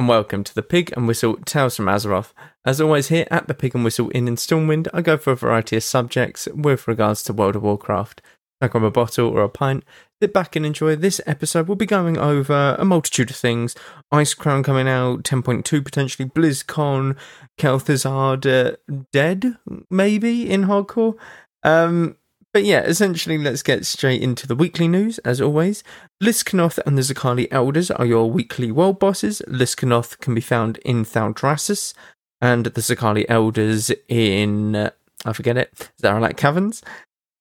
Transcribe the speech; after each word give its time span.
And 0.00 0.08
welcome 0.08 0.44
to 0.44 0.54
the 0.54 0.62
Pig 0.62 0.94
and 0.96 1.06
Whistle 1.06 1.36
Tales 1.44 1.76
from 1.76 1.84
Azeroth. 1.84 2.32
As 2.64 2.80
always, 2.80 3.08
here 3.08 3.26
at 3.30 3.48
the 3.48 3.52
Pig 3.52 3.74
and 3.74 3.84
Whistle 3.84 4.10
Inn 4.14 4.28
in 4.28 4.36
Stormwind, 4.36 4.88
I 4.94 5.02
go 5.02 5.18
for 5.18 5.32
a 5.32 5.36
variety 5.36 5.76
of 5.76 5.82
subjects 5.82 6.48
with 6.54 6.88
regards 6.88 7.22
to 7.24 7.34
World 7.34 7.54
of 7.54 7.64
Warcraft. 7.64 8.22
I 8.62 8.68
grab 8.68 8.84
a 8.84 8.90
bottle 8.90 9.28
or 9.28 9.42
a 9.42 9.50
pint, 9.50 9.84
sit 10.22 10.32
back 10.32 10.56
and 10.56 10.64
enjoy. 10.64 10.96
This 10.96 11.20
episode, 11.26 11.68
we'll 11.68 11.76
be 11.76 11.84
going 11.84 12.16
over 12.16 12.76
a 12.78 12.84
multitude 12.86 13.28
of 13.28 13.36
things 13.36 13.76
Icecrown 14.10 14.64
coming 14.64 14.88
out, 14.88 15.22
10.2 15.22 15.84
potentially, 15.84 16.30
BlizzCon, 16.30 17.14
Kel'Thuzad 17.58 18.46
uh, 18.46 18.76
dead, 19.12 19.58
maybe 19.90 20.50
in 20.50 20.62
hardcore. 20.62 21.16
Um, 21.62 22.16
but 22.52 22.64
yeah, 22.64 22.80
essentially, 22.82 23.38
let's 23.38 23.62
get 23.62 23.86
straight 23.86 24.22
into 24.22 24.46
the 24.46 24.56
weekly 24.56 24.88
news, 24.88 25.18
as 25.18 25.40
always. 25.40 25.84
Liskanoth 26.22 26.78
and 26.84 26.98
the 26.98 27.02
Zaqali 27.02 27.46
Elders 27.50 27.90
are 27.90 28.06
your 28.06 28.30
weekly 28.30 28.72
world 28.72 28.98
bosses. 28.98 29.40
Liskanoth 29.46 30.18
can 30.18 30.34
be 30.34 30.40
found 30.40 30.78
in 30.78 31.04
Thaldraszus, 31.04 31.94
and 32.40 32.66
the 32.66 32.80
Zaqali 32.80 33.24
Elders 33.28 33.92
in, 34.08 34.74
uh, 34.74 34.90
I 35.24 35.32
forget 35.32 35.56
it, 35.56 35.90
Zaralek 36.02 36.36
Caverns. 36.36 36.82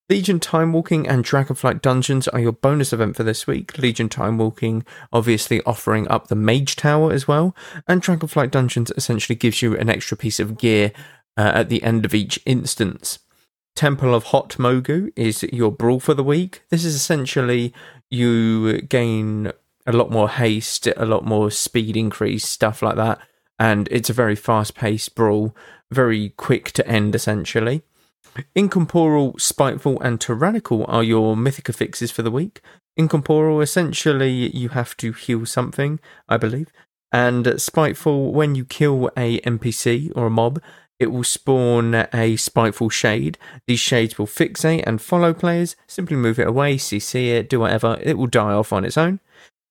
Legion 0.09 0.39
Timewalking 0.39 1.07
and 1.07 1.23
Dragonflight 1.23 1.81
Dungeons 1.81 2.27
are 2.27 2.39
your 2.39 2.52
bonus 2.52 2.91
event 2.91 3.15
for 3.15 3.23
this 3.23 3.45
week. 3.45 3.77
Legion 3.77 4.09
Timewalking 4.09 4.83
obviously 5.13 5.61
offering 5.63 6.07
up 6.07 6.27
the 6.27 6.35
Mage 6.35 6.75
Tower 6.75 7.11
as 7.11 7.27
well, 7.27 7.55
and 7.87 8.02
Dragonflight 8.02 8.49
Dungeons 8.49 8.91
essentially 8.97 9.35
gives 9.35 9.61
you 9.61 9.77
an 9.77 9.87
extra 9.87 10.17
piece 10.17 10.39
of 10.39 10.57
gear 10.57 10.91
uh, 11.37 11.52
at 11.53 11.69
the 11.69 11.83
end 11.83 12.05
of 12.05 12.15
each 12.15 12.39
instance. 12.45 13.19
Temple 13.75 14.13
of 14.13 14.25
Hotmogu 14.25 15.11
is 15.15 15.43
your 15.43 15.71
brawl 15.71 15.99
for 15.99 16.13
the 16.13 16.23
week. 16.23 16.63
This 16.69 16.83
is 16.83 16.95
essentially 16.95 17.73
you 18.09 18.81
gain 18.81 19.51
a 19.85 19.93
lot 19.93 20.11
more 20.11 20.29
haste, 20.29 20.87
a 20.87 21.05
lot 21.05 21.25
more 21.25 21.49
speed 21.49 21.95
increase, 21.95 22.47
stuff 22.47 22.81
like 22.81 22.95
that. 22.97 23.19
And 23.57 23.87
it's 23.91 24.09
a 24.09 24.13
very 24.13 24.35
fast 24.35 24.75
paced 24.75 25.15
brawl, 25.15 25.55
very 25.91 26.29
quick 26.29 26.71
to 26.73 26.87
end 26.87 27.15
essentially. 27.15 27.83
Incorporeal, 28.55 29.35
Spiteful, 29.37 29.99
and 30.01 30.19
Tyrannical 30.19 30.85
are 30.87 31.03
your 31.03 31.35
mythic 31.35 31.69
affixes 31.69 32.11
for 32.11 32.21
the 32.21 32.31
week. 32.31 32.61
Incorporeal, 32.95 33.61
essentially, 33.61 34.55
you 34.55 34.69
have 34.69 34.95
to 34.97 35.13
heal 35.13 35.45
something, 35.45 35.99
I 36.27 36.37
believe. 36.37 36.67
And 37.11 37.59
Spiteful, 37.59 38.31
when 38.33 38.55
you 38.55 38.65
kill 38.65 39.09
a 39.17 39.39
NPC 39.41 40.11
or 40.15 40.27
a 40.27 40.29
mob, 40.29 40.61
it 40.99 41.08
will 41.08 41.23
spawn 41.23 41.95
a 42.14 42.36
spiteful 42.36 42.89
shade. 42.89 43.37
These 43.67 43.80
shades 43.80 44.17
will 44.17 44.27
fixate 44.27 44.83
and 44.86 45.02
follow 45.02 45.33
players. 45.33 45.76
Simply 45.87 46.17
move 46.17 46.39
it 46.39 46.48
away, 46.48 46.76
CC 46.76 47.27
it, 47.27 47.49
do 47.49 47.61
whatever. 47.61 47.98
It 48.02 48.17
will 48.17 48.27
die 48.27 48.54
off 48.54 48.73
on 48.73 48.83
its 48.83 48.98
own. 48.98 49.21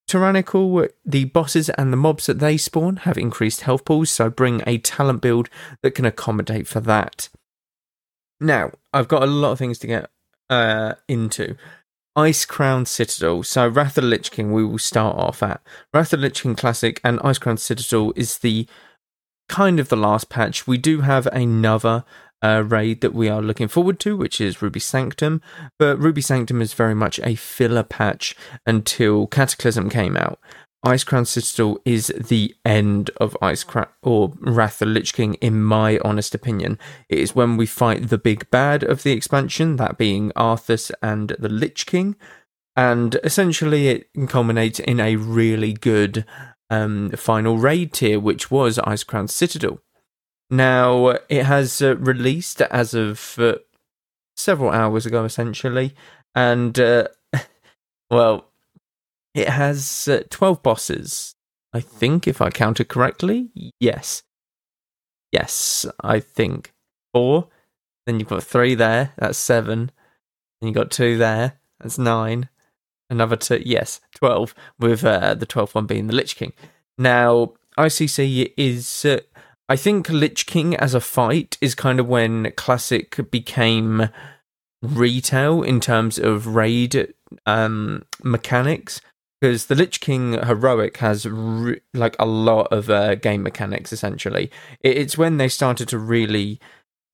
Tyrannical, 0.07 0.87
the 1.05 1.25
bosses 1.25 1.69
and 1.69 1.93
the 1.93 1.97
mobs 1.97 2.25
that 2.25 2.39
they 2.39 2.57
spawn 2.57 2.97
have 2.97 3.15
increased 3.15 3.61
health 3.61 3.85
pools, 3.85 4.09
so 4.09 4.27
bring 4.27 4.63
a 4.65 4.79
talent 4.79 5.21
build 5.21 5.49
that 5.83 5.91
can 5.91 6.03
accommodate 6.03 6.67
for 6.67 6.79
that. 6.79 7.29
Now, 8.39 8.71
I've 8.91 9.07
got 9.07 9.21
a 9.21 9.27
lot 9.27 9.51
of 9.51 9.59
things 9.59 9.77
to 9.79 9.87
get 9.87 10.09
uh, 10.49 10.95
into. 11.07 11.55
Icecrown 12.17 12.87
Citadel. 12.87 13.43
So, 13.43 13.67
Wrath 13.67 13.99
of 13.99 14.03
the 14.03 14.09
Lich 14.09 14.31
King, 14.31 14.51
we 14.51 14.65
will 14.65 14.79
start 14.79 15.15
off 15.15 15.43
at. 15.43 15.61
Wrath 15.93 16.11
of 16.11 16.21
the 16.21 16.25
Lich 16.25 16.41
King 16.41 16.55
Classic 16.55 16.99
and 17.03 17.19
Icecrown 17.19 17.59
Citadel 17.59 18.11
is 18.15 18.39
the 18.39 18.67
kind 19.49 19.79
of 19.79 19.89
the 19.89 19.97
last 19.97 20.29
patch. 20.29 20.65
We 20.65 20.77
do 20.77 21.01
have 21.01 21.27
another 21.27 22.05
uh, 22.41 22.63
raid 22.65 23.01
that 23.01 23.13
we 23.13 23.27
are 23.27 23.41
looking 23.41 23.67
forward 23.67 23.99
to, 23.99 24.15
which 24.15 24.39
is 24.39 24.61
Ruby 24.61 24.79
Sanctum. 24.79 25.41
But 25.77 25.99
Ruby 25.99 26.21
Sanctum 26.21 26.61
is 26.61 26.73
very 26.73 26.95
much 26.95 27.19
a 27.23 27.35
filler 27.35 27.83
patch 27.83 28.35
until 28.65 29.27
Cataclysm 29.27 29.89
came 29.89 30.15
out. 30.15 30.39
Icecrown 30.85 31.27
Citadel 31.27 31.77
is 31.83 32.07
the 32.17 32.55
end 32.63 33.11
of 33.17 33.35
Ice 33.41 33.65
Icecrown 33.65 33.89
or 34.01 34.33
Wrath 34.39 34.79
the 34.79 34.85
Lich 34.85 35.13
King, 35.13 35.33
in 35.35 35.61
my 35.61 35.99
honest 36.05 36.33
opinion. 36.33 36.79
It 37.09 37.19
is 37.19 37.35
when 37.35 37.57
we 37.57 37.65
fight 37.65 38.07
the 38.07 38.17
big 38.17 38.49
bad 38.49 38.83
of 38.83 39.03
the 39.03 39.11
expansion, 39.11 39.75
that 39.75 39.97
being 39.97 40.31
Arthas 40.37 40.89
and 41.01 41.35
the 41.37 41.49
Lich 41.49 41.85
King. 41.85 42.15
And 42.77 43.17
essentially, 43.25 43.89
it 43.89 44.09
culminates 44.29 44.79
in 44.79 45.01
a 45.01 45.17
really 45.17 45.73
good 45.73 46.23
um, 46.69 47.09
final 47.11 47.57
raid 47.57 47.93
tier, 47.93 48.19
which 48.19 48.51
was 48.51 48.77
Icecrown 48.77 49.29
Citadel. 49.29 49.79
Now, 50.49 51.17
it 51.29 51.45
has 51.45 51.81
uh, 51.81 51.95
released 51.97 52.61
as 52.61 52.93
of 52.93 53.35
uh, 53.37 53.55
several 54.35 54.71
hours 54.71 55.05
ago, 55.05 55.23
essentially, 55.23 55.93
and 56.33 56.79
uh, 56.79 57.07
well, 58.09 58.45
it 59.33 59.49
has 59.49 60.07
uh, 60.07 60.23
12 60.29 60.63
bosses. 60.63 61.35
I 61.71 61.81
think, 61.81 62.27
if 62.27 62.41
I 62.41 62.49
counted 62.49 62.87
correctly. 62.87 63.51
Yes. 63.79 64.23
Yes, 65.31 65.85
I 66.01 66.19
think. 66.19 66.73
Four. 67.13 67.47
Then 68.07 68.19
you've 68.19 68.29
got 68.29 68.43
three 68.43 68.73
there. 68.73 69.13
That's 69.17 69.37
seven. 69.37 69.91
Then 70.59 70.69
you've 70.69 70.75
got 70.75 70.89
two 70.89 71.17
there. 71.17 71.59
That's 71.79 71.99
nine 71.99 72.49
another 73.09 73.35
two, 73.35 73.61
yes, 73.65 73.99
12, 74.15 74.53
with 74.79 75.03
uh, 75.03 75.33
the 75.35 75.45
12th 75.45 75.75
one 75.75 75.85
being 75.85 76.07
the 76.07 76.15
Lich 76.15 76.35
King. 76.35 76.53
Now, 76.97 77.53
ICC 77.77 78.53
is, 78.57 79.05
uh, 79.05 79.19
I 79.67 79.75
think 79.75 80.09
Lich 80.09 80.45
King 80.45 80.75
as 80.75 80.93
a 80.93 81.01
fight 81.01 81.57
is 81.61 81.75
kind 81.75 81.99
of 81.99 82.07
when 82.07 82.51
Classic 82.55 83.31
became 83.31 84.09
retail 84.81 85.61
in 85.63 85.79
terms 85.79 86.17
of 86.17 86.47
raid 86.55 87.13
um, 87.45 88.03
mechanics. 88.23 89.01
Because 89.41 89.67
the 89.67 89.75
Lich 89.75 90.01
King 90.01 90.33
heroic 90.33 90.97
has 90.97 91.25
re- 91.25 91.79
like 91.93 92.17
a 92.19 92.25
lot 92.25 92.67
of 92.73 92.89
uh, 92.89 93.15
game 93.15 93.41
mechanics. 93.41 93.93
Essentially, 93.93 94.51
it's 94.81 95.17
when 95.17 95.37
they 95.37 95.47
started 95.47 95.87
to 95.89 95.97
really 95.97 96.59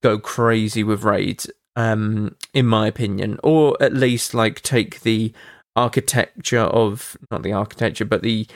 go 0.02 0.18
crazy 0.18 0.82
with 0.82 1.04
raids, 1.04 1.48
um, 1.76 2.34
in 2.52 2.66
my 2.66 2.88
opinion, 2.88 3.38
or 3.44 3.76
at 3.80 3.92
least 3.92 4.34
like 4.34 4.60
take 4.62 5.02
the 5.02 5.32
architecture 5.76 6.60
of 6.60 7.16
not 7.30 7.42
the 7.42 7.52
architecture, 7.52 8.04
but 8.04 8.22
the 8.22 8.46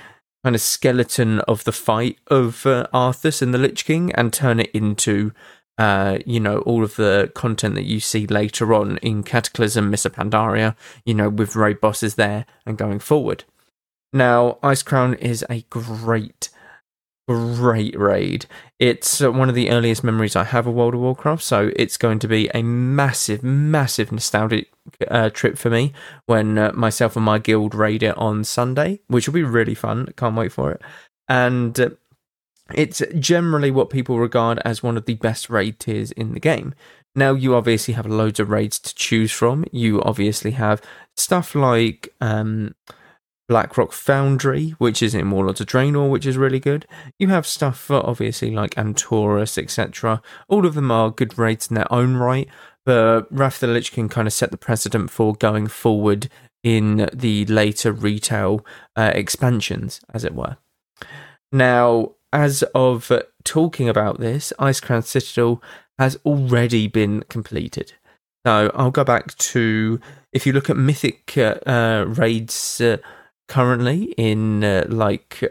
kind 0.42 0.56
of 0.56 0.62
skeleton 0.62 1.40
of 1.40 1.64
the 1.64 1.72
fight 1.72 2.18
of 2.28 2.64
uh, 2.66 2.86
Arthas 2.94 3.42
and 3.42 3.52
the 3.52 3.58
Lich 3.58 3.84
King 3.84 4.12
and 4.14 4.32
turn 4.32 4.58
it 4.58 4.70
into 4.72 5.32
uh, 5.80 6.18
you 6.26 6.38
know, 6.38 6.58
all 6.60 6.84
of 6.84 6.96
the 6.96 7.32
content 7.34 7.74
that 7.74 7.86
you 7.86 8.00
see 8.00 8.26
later 8.26 8.74
on 8.74 8.98
in 8.98 9.22
Cataclysm, 9.22 9.88
Mists 9.88 10.04
of 10.04 10.12
Pandaria, 10.12 10.76
you 11.06 11.14
know, 11.14 11.30
with 11.30 11.56
raid 11.56 11.80
bosses 11.80 12.16
there 12.16 12.44
and 12.66 12.76
going 12.76 12.98
forward. 12.98 13.44
Now, 14.12 14.58
Icecrown 14.62 15.16
is 15.16 15.42
a 15.48 15.62
great 15.70 16.50
great 17.30 17.98
raid. 17.98 18.46
It's 18.78 19.22
uh, 19.22 19.30
one 19.30 19.48
of 19.48 19.54
the 19.54 19.70
earliest 19.70 20.02
memories 20.02 20.34
I 20.34 20.44
have 20.44 20.66
of 20.66 20.74
World 20.74 20.94
of 20.94 21.00
Warcraft, 21.00 21.42
so 21.42 21.70
it's 21.76 21.96
going 21.96 22.18
to 22.20 22.28
be 22.28 22.50
a 22.54 22.62
massive, 22.62 23.42
massive 23.42 24.10
nostalgic 24.10 24.70
uh, 25.08 25.30
trip 25.30 25.56
for 25.56 25.70
me 25.70 25.92
when 26.26 26.58
uh, 26.58 26.72
myself 26.74 27.16
and 27.16 27.24
my 27.24 27.38
guild 27.38 27.74
raid 27.74 28.02
it 28.02 28.16
on 28.18 28.44
Sunday, 28.44 29.00
which 29.06 29.28
will 29.28 29.34
be 29.34 29.42
really 29.42 29.74
fun. 29.74 30.08
Can't 30.16 30.36
wait 30.36 30.52
for 30.52 30.72
it. 30.72 30.82
And 31.28 31.78
uh, 31.78 31.90
it's 32.74 33.02
generally 33.18 33.70
what 33.70 33.90
people 33.90 34.18
regard 34.18 34.60
as 34.64 34.82
one 34.82 34.96
of 34.96 35.06
the 35.06 35.14
best 35.14 35.48
raid 35.50 35.78
tiers 35.78 36.10
in 36.12 36.32
the 36.32 36.40
game. 36.40 36.74
Now, 37.14 37.34
you 37.34 37.54
obviously 37.54 37.94
have 37.94 38.06
loads 38.06 38.40
of 38.40 38.50
raids 38.50 38.78
to 38.80 38.94
choose 38.94 39.32
from. 39.32 39.64
You 39.72 40.02
obviously 40.02 40.52
have 40.52 40.82
stuff 41.16 41.54
like. 41.54 42.12
Um, 42.20 42.74
Blackrock 43.50 43.90
Foundry, 43.90 44.76
which 44.78 45.02
is 45.02 45.12
in 45.12 45.28
Warlords 45.28 45.60
of 45.60 45.66
Draenor, 45.66 46.08
which 46.08 46.24
is 46.24 46.38
really 46.38 46.60
good. 46.60 46.86
You 47.18 47.30
have 47.30 47.44
stuff 47.44 47.76
for 47.80 47.96
obviously 47.96 48.52
like 48.52 48.76
Antorus, 48.76 49.58
etc. 49.60 50.22
All 50.46 50.64
of 50.64 50.74
them 50.74 50.92
are 50.92 51.10
good 51.10 51.36
raids 51.36 51.68
in 51.68 51.74
their 51.74 51.92
own 51.92 52.14
right, 52.14 52.48
but 52.86 53.22
Wrath 53.28 53.58
the 53.58 53.66
Lich 53.66 53.90
King 53.90 54.08
kind 54.08 54.28
of 54.28 54.32
set 54.32 54.52
the 54.52 54.56
precedent 54.56 55.10
for 55.10 55.34
going 55.34 55.66
forward 55.66 56.30
in 56.62 57.10
the 57.12 57.44
later 57.46 57.90
retail 57.90 58.64
uh, 58.94 59.10
expansions, 59.16 60.00
as 60.14 60.22
it 60.22 60.32
were. 60.36 60.56
Now, 61.50 62.12
as 62.32 62.62
of 62.72 63.10
talking 63.42 63.88
about 63.88 64.20
this, 64.20 64.52
Icecrown 64.60 65.02
Citadel 65.02 65.60
has 65.98 66.16
already 66.24 66.86
been 66.86 67.24
completed. 67.28 67.94
So 68.46 68.70
I'll 68.76 68.92
go 68.92 69.02
back 69.02 69.36
to 69.36 70.00
if 70.32 70.46
you 70.46 70.52
look 70.52 70.70
at 70.70 70.76
Mythic 70.76 71.36
uh, 71.36 71.58
uh, 71.66 72.04
raids. 72.06 72.80
Currently 73.50 74.14
in 74.16 74.62
uh, 74.62 74.86
like 74.88 75.42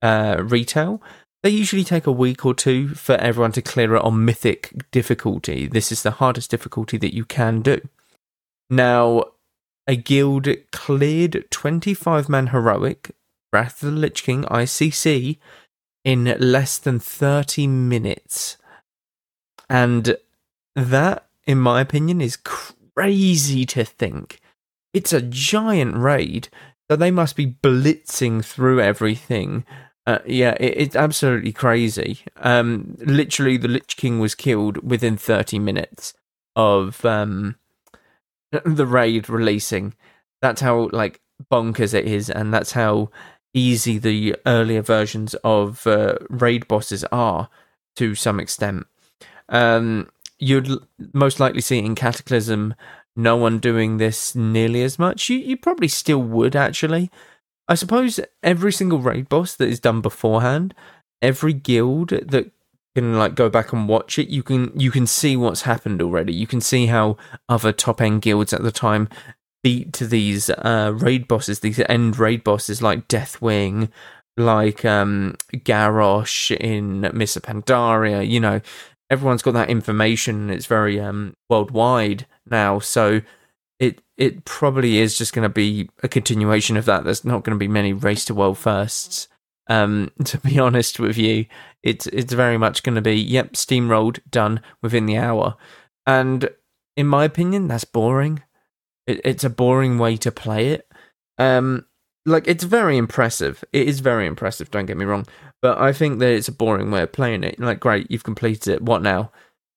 uh, 0.00 0.38
retail, 0.42 1.02
they 1.42 1.50
usually 1.50 1.84
take 1.84 2.06
a 2.06 2.12
week 2.12 2.46
or 2.46 2.54
two 2.54 2.94
for 2.94 3.16
everyone 3.16 3.52
to 3.52 3.60
clear 3.60 3.94
it 3.94 4.02
on 4.02 4.24
mythic 4.24 4.90
difficulty. 4.90 5.66
This 5.66 5.92
is 5.92 6.02
the 6.02 6.12
hardest 6.12 6.50
difficulty 6.50 6.96
that 6.96 7.14
you 7.14 7.26
can 7.26 7.60
do. 7.60 7.78
Now, 8.70 9.24
a 9.86 9.96
guild 9.96 10.48
cleared 10.70 11.44
25 11.50 12.30
man 12.30 12.46
heroic, 12.48 13.14
Wrath 13.52 13.82
of 13.82 13.92
the 13.92 13.98
Lich 13.98 14.22
King 14.22 14.44
ICC, 14.44 15.36
in 16.06 16.34
less 16.38 16.78
than 16.78 16.98
30 16.98 17.66
minutes. 17.66 18.56
And 19.68 20.16
that, 20.74 21.26
in 21.46 21.58
my 21.58 21.82
opinion, 21.82 22.22
is 22.22 22.38
crazy 22.38 23.66
to 23.66 23.84
think. 23.84 24.40
It's 24.94 25.12
a 25.12 25.20
giant 25.20 25.96
raid 25.98 26.48
so 26.92 26.96
they 26.96 27.10
must 27.10 27.36
be 27.36 27.46
blitzing 27.46 28.44
through 28.44 28.78
everything 28.80 29.64
Uh, 30.04 30.18
yeah, 30.26 30.56
it, 30.58 30.74
it's 30.76 30.96
absolutely 30.96 31.52
crazy. 31.52 32.18
Um, 32.36 32.96
literally, 32.98 33.56
the 33.56 33.68
Lich 33.68 33.96
King 33.96 34.18
was 34.18 34.34
killed 34.34 34.78
within 34.82 35.16
30 35.16 35.60
minutes 35.60 36.12
of 36.56 37.04
um, 37.04 37.54
the 38.64 38.84
raid 38.84 39.30
releasing. 39.30 39.94
That's 40.42 40.60
how 40.60 40.90
like 40.92 41.20
bonkers 41.52 41.94
it 41.94 42.04
is, 42.04 42.28
and 42.28 42.52
that's 42.52 42.72
how 42.72 43.10
easy 43.54 43.96
the 43.96 44.34
earlier 44.44 44.82
versions 44.82 45.34
of 45.44 45.86
uh, 45.86 46.16
raid 46.28 46.66
bosses 46.66 47.04
are 47.12 47.48
to 47.94 48.16
some 48.16 48.40
extent. 48.40 48.86
Um, 49.48 50.08
you'd 50.40 50.68
most 51.12 51.38
likely 51.38 51.60
see 51.60 51.78
in 51.78 51.94
Cataclysm 51.94 52.74
no 53.16 53.36
one 53.36 53.58
doing 53.58 53.98
this 53.98 54.34
nearly 54.34 54.82
as 54.82 54.98
much. 54.98 55.28
You 55.28 55.38
you 55.38 55.56
probably 55.56 55.88
still 55.88 56.22
would 56.22 56.56
actually. 56.56 57.10
I 57.68 57.74
suppose 57.74 58.20
every 58.42 58.72
single 58.72 58.98
raid 58.98 59.28
boss 59.28 59.54
that 59.56 59.68
is 59.68 59.80
done 59.80 60.00
beforehand, 60.00 60.74
every 61.20 61.52
guild 61.52 62.10
that 62.10 62.50
can 62.94 63.18
like 63.18 63.34
go 63.34 63.48
back 63.48 63.72
and 63.72 63.88
watch 63.88 64.18
it, 64.18 64.28
you 64.28 64.42
can 64.42 64.72
you 64.78 64.90
can 64.90 65.06
see 65.06 65.36
what's 65.36 65.62
happened 65.62 66.02
already. 66.02 66.32
You 66.32 66.46
can 66.46 66.60
see 66.60 66.86
how 66.86 67.16
other 67.48 67.72
top 67.72 68.00
end 68.00 68.22
guilds 68.22 68.52
at 68.52 68.62
the 68.62 68.72
time 68.72 69.08
beat 69.62 69.92
these 69.98 70.50
uh, 70.50 70.92
raid 70.96 71.28
bosses, 71.28 71.60
these 71.60 71.78
end 71.80 72.18
raid 72.18 72.42
bosses 72.44 72.82
like 72.82 73.08
Deathwing, 73.08 73.88
like 74.36 74.84
um, 74.84 75.36
Garrosh 75.54 76.54
in 76.56 77.08
Mists 77.14 77.36
of 77.36 77.44
Pandaria. 77.44 78.28
You 78.28 78.40
know, 78.40 78.60
everyone's 79.08 79.42
got 79.42 79.54
that 79.54 79.70
information. 79.70 80.50
It's 80.50 80.66
very 80.66 80.98
um, 81.00 81.34
worldwide 81.48 82.26
now, 82.46 82.78
so 82.78 83.20
it 83.78 84.00
it 84.16 84.44
probably 84.44 84.98
is 84.98 85.18
just 85.18 85.32
going 85.32 85.42
to 85.42 85.48
be 85.48 85.88
a 86.02 86.08
continuation 86.08 86.76
of 86.76 86.84
that. 86.84 87.04
There's 87.04 87.24
not 87.24 87.44
going 87.44 87.56
to 87.56 87.62
be 87.62 87.68
many 87.68 87.92
race 87.92 88.24
to 88.26 88.34
world 88.34 88.58
firsts. 88.58 89.28
Um, 89.68 90.10
to 90.24 90.38
be 90.38 90.58
honest 90.58 90.98
with 90.98 91.16
you, 91.16 91.46
it's 91.82 92.06
it's 92.08 92.32
very 92.32 92.58
much 92.58 92.82
going 92.82 92.94
to 92.94 93.02
be 93.02 93.16
yep, 93.16 93.52
steamrolled, 93.52 94.20
done 94.30 94.60
within 94.82 95.06
the 95.06 95.16
hour, 95.16 95.56
and 96.06 96.48
in 96.96 97.06
my 97.06 97.24
opinion, 97.24 97.68
that's 97.68 97.84
boring. 97.84 98.42
It, 99.06 99.20
it's 99.24 99.44
a 99.44 99.50
boring 99.50 99.98
way 99.98 100.16
to 100.18 100.30
play 100.30 100.68
it. 100.68 100.86
Um, 101.38 101.86
like 102.24 102.46
it's 102.46 102.64
very 102.64 102.96
impressive. 102.96 103.64
It 103.72 103.88
is 103.88 104.00
very 104.00 104.26
impressive. 104.26 104.70
Don't 104.70 104.86
get 104.86 104.96
me 104.96 105.04
wrong, 105.04 105.26
but 105.60 105.78
I 105.78 105.92
think 105.92 106.18
that 106.20 106.30
it's 106.30 106.48
a 106.48 106.52
boring 106.52 106.90
way 106.90 107.02
of 107.02 107.12
playing 107.12 107.44
it. 107.44 107.58
Like, 107.58 107.80
great, 107.80 108.10
you've 108.10 108.24
completed 108.24 108.74
it. 108.74 108.82
What 108.82 109.02
now? 109.02 109.32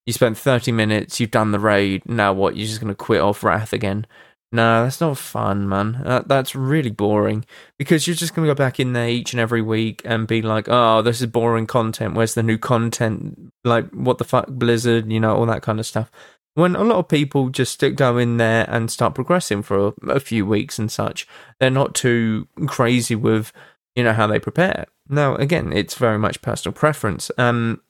You 0.05 0.13
spent 0.13 0.37
thirty 0.37 0.71
minutes. 0.71 1.19
You've 1.19 1.31
done 1.31 1.51
the 1.51 1.59
raid. 1.59 2.03
Now 2.05 2.33
what? 2.33 2.55
You're 2.55 2.67
just 2.67 2.81
gonna 2.81 2.95
quit 2.95 3.21
off 3.21 3.43
Wrath 3.43 3.73
again? 3.73 4.05
No, 4.51 4.83
that's 4.83 5.01
not 5.01 5.17
fun, 5.17 5.67
man. 5.67 6.01
That, 6.05 6.27
that's 6.27 6.55
really 6.55 6.91
boring 6.91 7.45
because 7.77 8.07
you're 8.07 8.15
just 8.15 8.33
gonna 8.33 8.47
go 8.47 8.55
back 8.55 8.79
in 8.79 8.93
there 8.93 9.09
each 9.09 9.33
and 9.33 9.39
every 9.39 9.61
week 9.61 10.01
and 10.05 10.27
be 10.27 10.41
like, 10.41 10.67
"Oh, 10.69 11.01
this 11.01 11.21
is 11.21 11.27
boring 11.27 11.67
content. 11.67 12.13
Where's 12.13 12.35
the 12.35 12.43
new 12.43 12.57
content? 12.57 13.51
Like, 13.63 13.89
what 13.91 14.17
the 14.17 14.23
fuck, 14.23 14.47
Blizzard? 14.47 15.11
You 15.11 15.19
know, 15.19 15.35
all 15.35 15.45
that 15.47 15.63
kind 15.63 15.79
of 15.79 15.85
stuff." 15.85 16.11
when 16.55 16.75
a 16.75 16.83
lot 16.83 16.97
of 16.97 17.07
people 17.07 17.49
just 17.49 17.83
go 17.95 18.17
in 18.17 18.37
there 18.37 18.65
and 18.69 18.89
start 18.89 19.13
progressing 19.13 19.61
for 19.61 19.87
a, 19.87 20.11
a, 20.11 20.19
few 20.19 20.45
weeks 20.45 20.79
and 20.79 20.89
such, 20.89 21.27
they're 21.59 21.69
not 21.69 21.93
too 21.93 22.47
crazy 22.65 23.13
with 23.13 23.51
you 23.93 24.03
know 24.03 24.13
how 24.13 24.25
they 24.25 24.39
prepare. 24.39 24.85
Now, 25.07 25.35
again, 25.35 25.71
it's 25.71 25.95
very 25.95 26.17
much 26.17 26.41
personal 26.41 26.73
preference. 26.73 27.29
Um, 27.37 27.81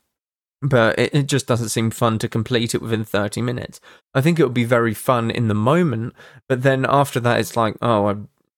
but 0.69 0.97
it, 0.99 1.13
it 1.13 1.23
just 1.27 1.47
doesn't 1.47 1.69
seem 1.69 1.91
fun 1.91 2.19
to 2.19 2.27
complete 2.27 2.75
it 2.75 2.81
within 2.81 3.03
30 3.03 3.41
minutes. 3.41 3.79
I 4.13 4.21
think 4.21 4.39
it 4.39 4.43
would 4.43 4.53
be 4.53 4.63
very 4.63 4.93
fun 4.93 5.31
in 5.31 5.47
the 5.47 5.55
moment, 5.55 6.13
but 6.47 6.63
then 6.63 6.85
after 6.87 7.19
that, 7.19 7.39
it's 7.39 7.55
like, 7.55 7.75
oh, 7.81 8.07
I 8.07 8.15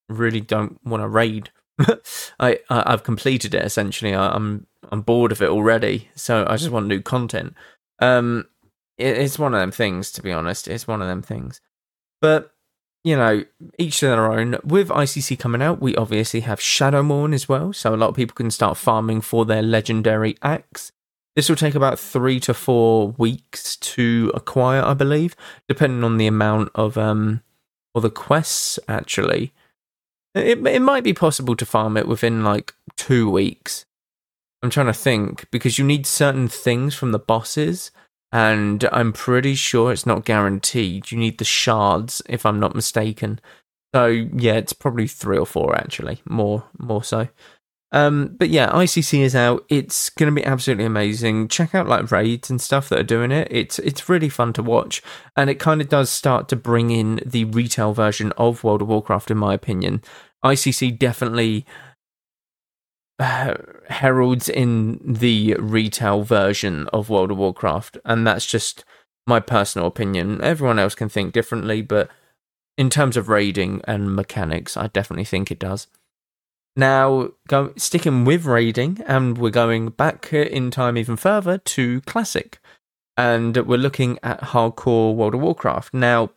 really 0.10 0.42
don't 0.42 0.80
want 0.86 1.04
to 1.04 1.08
raid. 1.08 1.52
I, 2.40 2.60
I 2.70 2.92
have 2.92 3.04
completed 3.04 3.54
it 3.54 3.64
essentially. 3.64 4.14
I, 4.14 4.30
I'm 4.30 4.68
I'm 4.92 5.02
bored 5.02 5.32
of 5.32 5.42
it 5.42 5.50
already, 5.50 6.10
so 6.16 6.46
I 6.48 6.58
just 6.58 6.72
want 6.72 6.88
new 6.88 7.02
content. 7.02 7.54
Um, 8.00 8.46
it's 8.98 9.38
one 9.38 9.54
of 9.54 9.60
them 9.60 9.72
things, 9.72 10.12
to 10.14 10.24
be 10.24 10.32
honest. 10.32 10.68
It's 10.68 10.88
one 10.88 11.02
of 11.02 11.08
them 11.08 11.22
things. 11.22 11.62
But, 12.20 12.52
you 13.04 13.16
know, 13.16 13.44
each 13.78 14.00
to 14.00 14.08
their 14.08 14.32
own. 14.32 14.58
With 14.64 14.90
ICC 14.90 15.38
coming 15.38 15.62
out, 15.62 15.82
we 15.82 15.96
obviously 15.96 16.42
have 16.42 16.60
Shadowmourne 16.60 17.34
as 17.34 17.48
well. 17.48 17.74
So 17.74 17.94
a 17.94 17.98
lot 17.98 18.10
of 18.10 18.16
people 18.16 18.36
can 18.36 18.50
start 18.50 18.78
farming 18.78 19.22
for 19.22 19.46
their 19.46 19.62
legendary 19.62 20.36
axe. 20.42 20.92
This 21.38 21.50
will 21.50 21.56
take 21.56 21.76
about 21.76 22.00
three 22.00 22.40
to 22.42 22.54
four 22.56 23.10
weeks 23.20 23.76
to 23.76 24.32
acquire, 24.34 24.82
I 24.82 24.96
believe, 24.96 25.36
depending 25.68 26.04
on 26.04 26.18
the 26.18 26.26
amount 26.26 26.72
of, 26.74 26.98
um, 26.98 27.44
or 27.94 28.02
the 28.02 28.10
quests, 28.10 28.80
actually. 28.88 29.54
It, 30.34 30.66
it 30.66 30.82
might 30.82 31.04
be 31.04 31.14
possible 31.14 31.56
to 31.56 31.64
farm 31.64 31.96
it 31.96 32.08
within 32.08 32.44
like 32.44 32.74
two 32.96 33.30
weeks. 33.30 33.86
I'm 34.64 34.72
trying 34.72 34.88
to 34.88 34.94
think 34.94 35.46
because 35.52 35.78
you 35.78 35.86
need 35.86 36.08
certain 36.08 36.48
things 36.48 36.96
from 36.96 37.12
the 37.12 37.20
bosses 37.20 37.92
and 38.32 38.84
I'm 38.92 39.14
pretty 39.14 39.54
sure 39.54 39.92
it's 39.92 40.08
not 40.08 40.26
guaranteed. 40.26 41.12
You 41.12 41.20
need 41.20 41.38
the 41.38 41.46
shards, 41.46 42.20
if 42.28 42.48
I'm 42.48 42.60
not 42.60 42.74
mistaken. 42.74 43.40
So 43.94 44.08
yeah, 44.08 44.54
it's 44.54 44.74
probably 44.74 45.06
three 45.06 45.38
or 45.38 45.46
four 45.46 45.76
actually, 45.78 46.20
more 46.28 46.64
more 46.80 47.04
so. 47.04 47.28
Um, 47.94 48.36
but 48.38 48.50
yeah, 48.50 48.70
ICC 48.72 49.20
is 49.20 49.36
out. 49.36 49.66
It's 49.70 50.10
going 50.10 50.34
to 50.34 50.42
be 50.42 50.46
absolutely 50.46 50.86
amazing. 50.86 51.48
Check 51.48 51.74
out 51.74 51.88
like 51.88 52.12
raids 52.12 52.50
and 52.50 52.62
stuff 52.62 52.90
that 52.90 53.00
are 53.00 53.04
doing 53.04 53.32
it. 53.32 53.48
It's 53.50 53.80
it's 53.80 54.10
really 54.10 54.30
fun 54.30 54.54
to 54.54 54.64
watch, 54.64 55.02
and 55.36 55.50
it 55.50 55.60
kind 55.60 55.80
of 55.80 55.88
does 55.88 56.10
start 56.10 56.50
to 56.50 56.56
bring 56.56 56.92
in 56.92 57.22
the 57.26 57.46
retail 57.46 57.94
version 57.94 58.34
of 58.38 58.64
World 58.64 58.82
of 58.82 58.90
Warcraft, 58.90 59.32
in 59.32 59.38
my 59.38 59.54
opinion. 59.54 60.02
ICC 60.44 61.00
definitely 61.00 61.66
heralds 63.20 64.48
in 64.48 65.00
the 65.04 65.56
retail 65.56 66.22
version 66.24 66.88
of 66.94 67.10
World 67.10 67.32
of 67.32 67.38
Warcraft, 67.38 67.98
and 68.06 68.28
that's 68.28 68.46
just 68.46 68.84
my 69.26 69.40
personal 69.40 69.88
opinion. 69.88 70.42
Everyone 70.44 70.78
else 70.78 70.94
can 70.94 71.10
think 71.10 71.34
differently, 71.34 71.82
but 71.82 72.10
in 72.78 72.90
terms 72.90 73.18
of 73.18 73.30
raiding 73.30 73.82
and 73.86 74.16
mechanics, 74.16 74.78
I 74.78 74.88
definitely 74.88 75.26
think 75.26 75.52
it 75.52 75.60
does. 75.60 75.88
Now, 76.78 77.32
go, 77.48 77.74
sticking 77.76 78.24
with 78.24 78.46
raiding, 78.46 79.02
and 79.08 79.36
we're 79.36 79.50
going 79.50 79.90
back 79.90 80.32
in 80.32 80.70
time 80.70 80.96
even 80.96 81.18
further 81.18 81.58
to 81.58 82.02
Classic, 82.02 82.60
and 83.18 83.58
we're 83.58 83.80
looking 83.80 84.20
at 84.22 84.42
hardcore 84.42 85.16
World 85.16 85.34
of 85.34 85.42
Warcraft. 85.42 85.92
Now, 85.92 86.30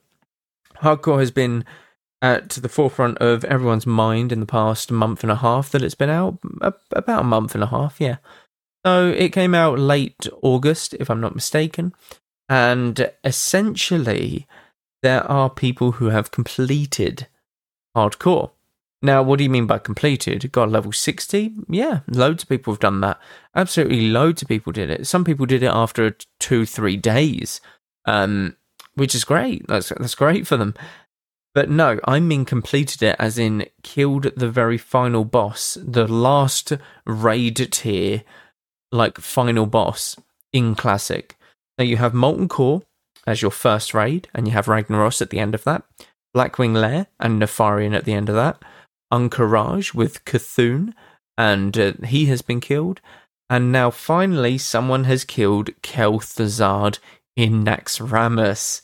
hardcore 0.77 1.21
has 1.21 1.31
been 1.31 1.67
at 2.23 2.49
the 2.51 2.71
forefront 2.71 3.19
of 3.19 3.45
everyone's 3.45 3.87
mind 3.87 4.33
in 4.33 4.41
the 4.41 4.47
past 4.47 4.91
month 4.91 5.23
and 5.23 5.31
a 5.31 5.37
half 5.37 5.71
that 5.73 5.83
it's 5.83 5.95
been 5.95 6.09
out. 6.09 6.39
About 6.91 7.21
a 7.21 7.25
month 7.25 7.55
and 7.55 7.63
a 7.63 7.69
half, 7.69 8.01
yeah. 8.01 8.17
So 8.87 9.09
it 9.09 9.35
came 9.35 9.55
out 9.55 9.79
late 9.79 10.27
August, 10.43 10.95
if 10.95 11.11
I'm 11.11 11.21
not 11.21 11.35
mistaken. 11.35 11.93
And 12.49 13.11
essentially, 13.25 14.47
there 15.03 15.23
are 15.31 15.51
people 15.51 15.93
who 15.93 16.07
have 16.07 16.31
completed 16.31 17.27
hardcore. 17.95 18.53
Now, 19.03 19.23
what 19.23 19.39
do 19.39 19.45
you 19.45 19.51
mean 19.51 19.67
by 19.67 19.79
completed? 19.79 20.53
Got 20.53 20.71
level 20.71 20.93
60? 20.93 21.55
Yeah, 21.69 22.01
loads 22.07 22.43
of 22.43 22.49
people 22.49 22.73
have 22.73 22.81
done 22.81 23.01
that. 23.01 23.19
Absolutely 23.55 24.09
loads 24.09 24.43
of 24.43 24.49
people 24.49 24.73
did 24.73 24.91
it. 24.91 25.07
Some 25.07 25.25
people 25.25 25.47
did 25.47 25.63
it 25.63 25.71
after 25.73 26.17
two, 26.39 26.67
three 26.67 26.97
days, 26.97 27.61
um, 28.05 28.57
which 28.95 29.15
is 29.15 29.25
great. 29.25 29.67
That's, 29.69 29.89
that's 29.89 30.15
great 30.15 30.47
for 30.47 30.59
them. 30.59 30.75
But 31.55 31.71
no, 31.71 31.99
I 32.05 32.21
mean 32.21 32.45
completed 32.45 33.03
it 33.03 33.17
as 33.19 33.39
in 33.39 33.67
killed 33.83 34.33
the 34.37 34.51
very 34.51 34.79
final 34.79 35.25
boss, 35.25 35.77
the 35.83 36.07
last 36.07 36.73
raid 37.07 37.57
tier, 37.73 38.23
like 38.93 39.19
final 39.19 39.67
boss 39.67 40.17
in 40.53 40.75
Classic. 40.75 41.37
Now 41.77 41.85
you 41.85 41.97
have 41.97 42.15
Molten 42.15 42.49
Core 42.49 42.83
as 43.27 43.43
your 43.43 43.51
first 43.51 43.95
raid, 43.95 44.29
and 44.35 44.47
you 44.47 44.55
have 44.55 44.67
Ragnaros 44.67 45.21
at 45.21 45.31
the 45.31 45.39
end 45.39 45.55
of 45.55 45.65
that, 45.65 45.83
Blackwing 46.35 46.75
Lair 46.75 47.07
and 47.19 47.41
Nefarian 47.41 47.95
at 47.95 48.05
the 48.05 48.15
end 48.15 48.29
of 48.29 48.35
that, 48.35 48.63
Ahn'Qiraj 49.13 49.95
with 49.95 50.25
C'Thun, 50.25 50.93
and 51.37 51.79
uh, 51.79 51.93
he 52.05 52.27
has 52.27 52.43
been 52.43 52.61
killed. 52.61 53.01
And 53.49 53.73
now 53.73 53.91
finally, 53.91 54.59
someone 54.59 55.05
has 55.05 55.25
killed 55.25 55.71
Kel'Thuzad 55.83 56.99
in 57.37 57.65
Naxxramas 57.65 58.83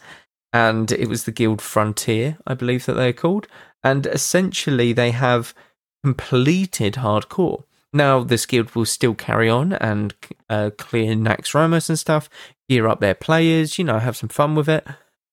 and 0.57 0.91
it 0.93 1.07
was 1.07 1.25
the 1.25 1.33
Guild 1.33 1.61
Frontier, 1.61 2.39
I 2.47 2.55
believe 2.55 2.87
that 2.87 2.95
they're 2.95 3.13
called. 3.13 3.47
And 3.85 4.07
essentially, 4.07 4.95
they 4.95 5.11
have 5.11 5.53
completed 6.03 6.95
hardcore. 6.95 7.65
Now, 7.93 8.25
this 8.25 8.47
guild 8.47 8.75
will 8.75 8.87
still 8.87 9.15
carry 9.15 9.51
on 9.51 9.75
and 9.75 10.15
uh, 10.49 10.71
clear 10.79 11.15
Naxxramas 11.15 11.91
and 11.91 11.99
stuff, 11.99 12.31
gear 12.71 12.89
up 12.89 13.01
their 13.01 13.15
players, 13.15 13.79
you 13.79 13.85
know, 13.85 13.99
have 13.99 14.17
some 14.17 14.31
fun 14.31 14.55
with 14.55 14.69
it. 14.69 14.87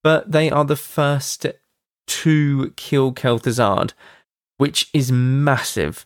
But 0.03 0.33
they 0.33 0.49
are 0.49 0.65
the 0.65 0.75
first 0.75 1.45
to 2.07 2.73
kill 2.75 3.13
Kel'Thuzad, 3.13 3.93
which 4.57 4.89
is 4.93 5.11
massive. 5.11 6.05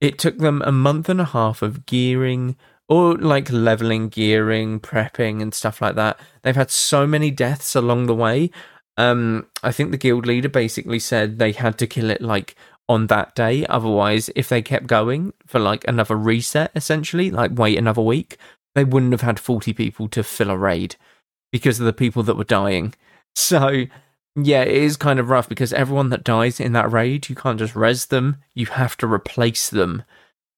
It 0.00 0.18
took 0.18 0.38
them 0.38 0.62
a 0.64 0.72
month 0.72 1.08
and 1.08 1.20
a 1.20 1.24
half 1.24 1.62
of 1.62 1.86
gearing, 1.86 2.56
or 2.88 3.16
like 3.16 3.50
leveling, 3.52 4.08
gearing, 4.08 4.80
prepping, 4.80 5.40
and 5.40 5.54
stuff 5.54 5.80
like 5.80 5.94
that. 5.94 6.18
They've 6.42 6.56
had 6.56 6.70
so 6.70 7.06
many 7.06 7.30
deaths 7.30 7.74
along 7.74 8.06
the 8.06 8.14
way. 8.14 8.50
Um, 8.96 9.46
I 9.62 9.72
think 9.72 9.90
the 9.90 9.96
guild 9.96 10.26
leader 10.26 10.48
basically 10.48 10.98
said 10.98 11.38
they 11.38 11.52
had 11.52 11.78
to 11.78 11.86
kill 11.86 12.10
it 12.10 12.20
like 12.20 12.56
on 12.88 13.06
that 13.06 13.34
day. 13.34 13.64
Otherwise, 13.66 14.30
if 14.34 14.48
they 14.48 14.60
kept 14.60 14.86
going 14.86 15.32
for 15.46 15.60
like 15.60 15.86
another 15.86 16.16
reset, 16.16 16.72
essentially, 16.74 17.30
like 17.30 17.52
wait 17.54 17.78
another 17.78 18.02
week, 18.02 18.36
they 18.74 18.84
wouldn't 18.84 19.12
have 19.12 19.20
had 19.20 19.38
40 19.38 19.72
people 19.72 20.08
to 20.08 20.22
fill 20.22 20.50
a 20.50 20.56
raid 20.56 20.96
because 21.52 21.80
of 21.80 21.86
the 21.86 21.92
people 21.92 22.22
that 22.24 22.36
were 22.36 22.44
dying. 22.44 22.94
So, 23.36 23.84
yeah, 24.36 24.62
it 24.62 24.76
is 24.76 24.96
kind 24.96 25.18
of 25.18 25.30
rough 25.30 25.48
because 25.48 25.72
everyone 25.72 26.10
that 26.10 26.24
dies 26.24 26.60
in 26.60 26.72
that 26.72 26.90
raid, 26.90 27.28
you 27.28 27.34
can't 27.34 27.58
just 27.58 27.74
res 27.74 28.06
them, 28.06 28.36
you 28.54 28.66
have 28.66 28.96
to 28.98 29.06
replace 29.06 29.68
them. 29.70 30.04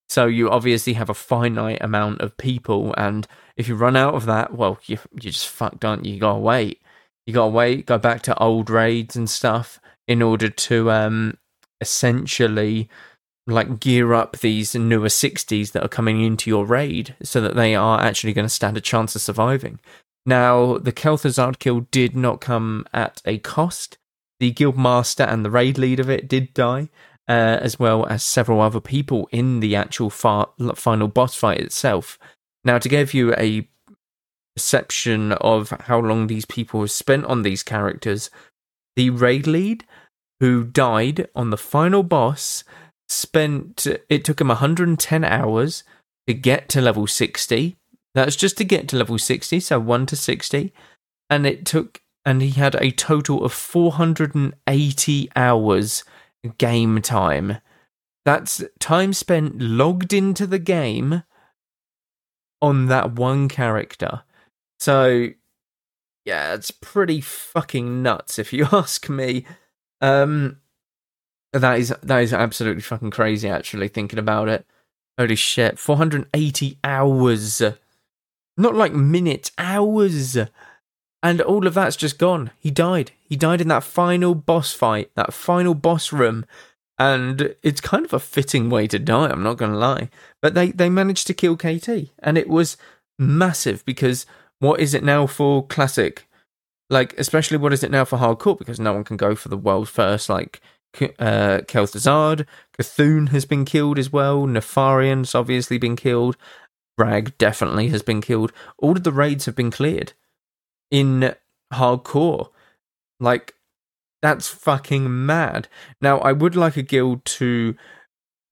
So 0.09 0.27
you 0.27 0.51
obviously 0.51 0.93
have 0.95 1.09
a 1.09 1.15
finite 1.15 1.83
amount 1.83 2.21
of 2.21 2.37
people, 2.37 2.95
and 2.99 3.27
if 3.57 3.69
you 3.69 3.75
run 3.75 3.97
out 3.97 4.15
of 4.15 4.27
that, 4.27 4.55
well, 4.55 4.79
you 4.87 4.99
you 5.13 5.31
just 5.31 5.49
fucked, 5.49 5.85
aren't 5.85 6.05
you? 6.05 6.15
You 6.15 6.21
gotta 6.21 6.39
wait. 6.39 6.83
You 7.27 7.33
gotta 7.33 7.51
wait, 7.51 7.87
go 7.87 7.99
back 7.99 8.23
to 8.23 8.39
old 8.39 8.69
raids 8.69 9.17
and 9.17 9.29
stuff 9.31 9.81
in 10.07 10.21
order 10.21 10.49
to 10.49 10.91
um 10.91 11.39
essentially 11.81 12.89
like 13.47 13.81
gear 13.81 14.13
up 14.13 14.39
these 14.39 14.75
newer 14.75 15.09
60s 15.09 15.73
that 15.73 15.83
are 15.85 15.89
coming 15.89 16.21
into 16.23 16.49
your 16.49 16.65
raid 16.65 17.17
so 17.23 17.41
that 17.41 17.55
they 17.57 17.75
are 17.75 18.01
actually 18.01 18.33
going 18.33 18.47
to 18.47 18.55
stand 18.55 18.77
a 18.77 18.81
chance 18.81 19.17
of 19.17 19.23
surviving. 19.23 19.81
Now, 20.25 20.79
the 20.79 20.93
Kel'Thuzad 20.93 21.59
kill 21.59 21.81
did 21.91 22.15
not 22.15 22.41
come 22.41 22.87
at 22.93 23.21
a 23.25 23.39
cost. 23.39 23.99
The 24.41 24.51
guild 24.51 24.77
master 24.77 25.25
and 25.25 25.45
the 25.45 25.51
raid 25.51 25.79
lead 25.79 26.01
of 26.01 26.11
it 26.11 26.29
did 26.29 26.55
die, 26.55 26.89
uh, 27.29 27.59
as 27.61 27.79
well 27.79 28.07
as 28.07 28.23
several 28.23 28.61
other 28.61 28.81
people 28.81 29.29
in 29.33 29.61
the 29.61 29.75
actual 29.77 30.11
far- 30.11 30.51
final 30.75 31.09
boss 31.09 31.35
fight 31.35 31.61
itself. 31.61 32.19
Now, 32.65 32.79
to 32.79 32.89
give 32.89 33.15
you 33.15 33.35
a 33.35 33.69
perception 34.55 35.33
of 35.33 35.71
how 35.71 35.99
long 35.99 36.27
these 36.27 36.45
people 36.45 36.81
have 36.81 36.91
spent 36.91 37.25
on 37.25 37.43
these 37.43 37.63
characters, 37.63 38.31
the 38.97 39.11
raid 39.11 39.47
lead 39.47 39.85
who 40.41 40.65
died 40.65 41.29
on 41.35 41.51
the 41.51 41.57
final 41.57 42.03
boss 42.03 42.65
spent 43.09 43.87
it 44.09 44.25
took 44.25 44.41
him 44.41 44.49
110 44.49 45.25
hours 45.25 45.85
to 46.27 46.35
get 46.35 46.69
to 46.69 46.81
level 46.81 47.07
60 47.07 47.77
that's 48.15 48.37
just 48.37 48.57
to 48.59 48.65
get 48.65 48.89
to 48.89 48.97
level 48.97 49.19
60 49.19 49.61
so 49.61 49.79
1 49.81 50.07
to 50.07 50.17
60 50.17 50.73
and 51.31 51.47
it 51.47 51.65
took 51.65 52.03
and 52.25 52.43
he 52.43 52.51
had 52.51 52.77
a 52.77 52.91
total 52.91 53.45
of 53.45 53.53
480 53.53 55.31
hours 55.35 56.05
game 56.59 57.03
time. 57.03 57.59
That's 58.25 58.63
time 58.79 59.13
spent 59.13 59.61
logged 59.61 60.13
into 60.13 60.47
the 60.47 60.61
game 60.61 61.25
on 62.61 62.87
that 62.87 63.13
one 63.13 63.49
character. 63.49 64.23
So 64.79 65.29
yeah 66.25 66.55
it's 66.55 66.71
pretty 66.71 67.21
fucking 67.21 68.03
nuts 68.03 68.39
if 68.39 68.53
you 68.53 68.69
ask 68.73 69.09
me. 69.09 69.45
Um, 70.01 70.59
that 71.53 71.79
is 71.79 71.95
that 72.03 72.19
is 72.19 72.33
absolutely 72.33 72.83
fucking 72.83 73.11
crazy. 73.11 73.49
Actually, 73.49 73.89
thinking 73.89 74.19
about 74.19 74.49
it, 74.49 74.67
holy 75.19 75.37
shit, 75.37 75.79
480 75.79 76.79
hours, 76.83 77.63
not 78.57 78.75
like 78.75 78.93
minutes, 78.93 79.51
hours, 79.59 80.37
and 81.23 81.41
all 81.41 81.67
of 81.67 81.75
that's 81.75 81.97
just 81.97 82.19
gone. 82.19 82.51
He 82.59 82.71
died. 82.71 83.13
He 83.29 83.37
died 83.37 83.61
in 83.61 83.69
that 83.69 83.85
final 83.85 84.35
boss 84.35 84.73
fight, 84.73 85.11
that 85.15 85.33
final 85.33 85.75
boss 85.75 86.13
room, 86.13 86.45
and 86.99 87.55
it's 87.63 87.81
kind 87.81 88.05
of 88.05 88.13
a 88.13 88.21
fitting 88.21 88.71
way 88.71 88.87
to 88.87 88.99
die. 88.99 89.29
I'm 89.29 89.43
not 89.43 89.57
gonna 89.57 89.79
lie, 89.79 90.11
but 90.41 90.55
they 90.55 90.73
they 90.73 90.91
managed 90.91 91.27
to 91.29 91.35
kill 91.35 91.57
KT, 91.57 92.11
and 92.19 92.37
it 92.37 92.49
was 92.49 92.77
massive 93.19 93.85
because 93.85 94.27
what 94.59 94.81
is 94.81 94.95
it 94.95 95.05
now 95.05 95.27
for 95.27 95.67
classic? 95.67 96.27
like 96.93 97.19
especially 97.19 97.57
what 97.57 97.73
is 97.73 97.83
it 97.83 97.91
now 97.91 98.05
for 98.05 98.19
hardcore 98.19 98.59
because 98.59 98.79
no 98.79 98.93
one 98.93 99.03
can 99.03 99.17
go 99.17 99.35
for 99.35 99.49
the 99.49 99.57
world 99.57 99.89
first 99.89 100.29
like 100.29 100.61
uh 101.19 101.61
Kel'Thuzad, 101.67 102.47
has 103.31 103.45
been 103.47 103.65
killed 103.65 103.99
as 103.99 104.13
well, 104.13 104.47
Nefarian's 104.47 105.35
obviously 105.35 105.79
been 105.79 105.97
killed, 105.97 106.37
Bragg 107.03 107.37
definitely 107.37 107.89
has 107.89 108.01
been 108.01 108.21
killed. 108.21 108.53
All 108.79 108.93
of 108.93 109.03
the 109.03 109.11
raids 109.11 109.47
have 109.47 109.57
been 109.57 109.73
cleared 109.73 110.13
in 110.89 111.35
hardcore. 111.75 112.51
Like 113.19 113.55
that's 114.21 114.47
fucking 114.47 115.27
mad. 115.27 115.67
Now 116.01 116.19
I 116.19 116.31
would 116.31 116.55
like 116.55 116.77
a 116.77 116.83
guild 116.83 117.25
to 117.25 117.75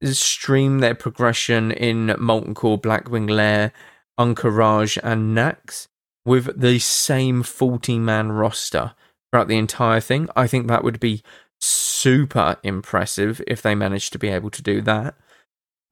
stream 0.02 0.80
their 0.80 0.96
progression 0.96 1.70
in 1.70 2.16
Molten 2.18 2.54
Core, 2.54 2.76
Blackwing 2.76 3.30
Lair, 3.30 3.72
Ahn'Qiraj, 4.18 4.98
and 5.04 5.36
Naxx 5.36 5.86
with 6.24 6.60
the 6.60 6.80
same 6.80 7.44
40 7.44 8.00
man 8.00 8.32
roster 8.32 8.94
throughout 9.30 9.46
the 9.46 9.58
entire 9.58 10.00
thing. 10.00 10.28
I 10.34 10.48
think 10.48 10.66
that 10.66 10.82
would 10.82 10.98
be 10.98 11.22
super 11.60 12.56
impressive 12.64 13.40
if 13.46 13.62
they 13.62 13.76
managed 13.76 14.12
to 14.14 14.18
be 14.18 14.26
able 14.26 14.50
to 14.50 14.60
do 14.60 14.80
that. 14.80 15.14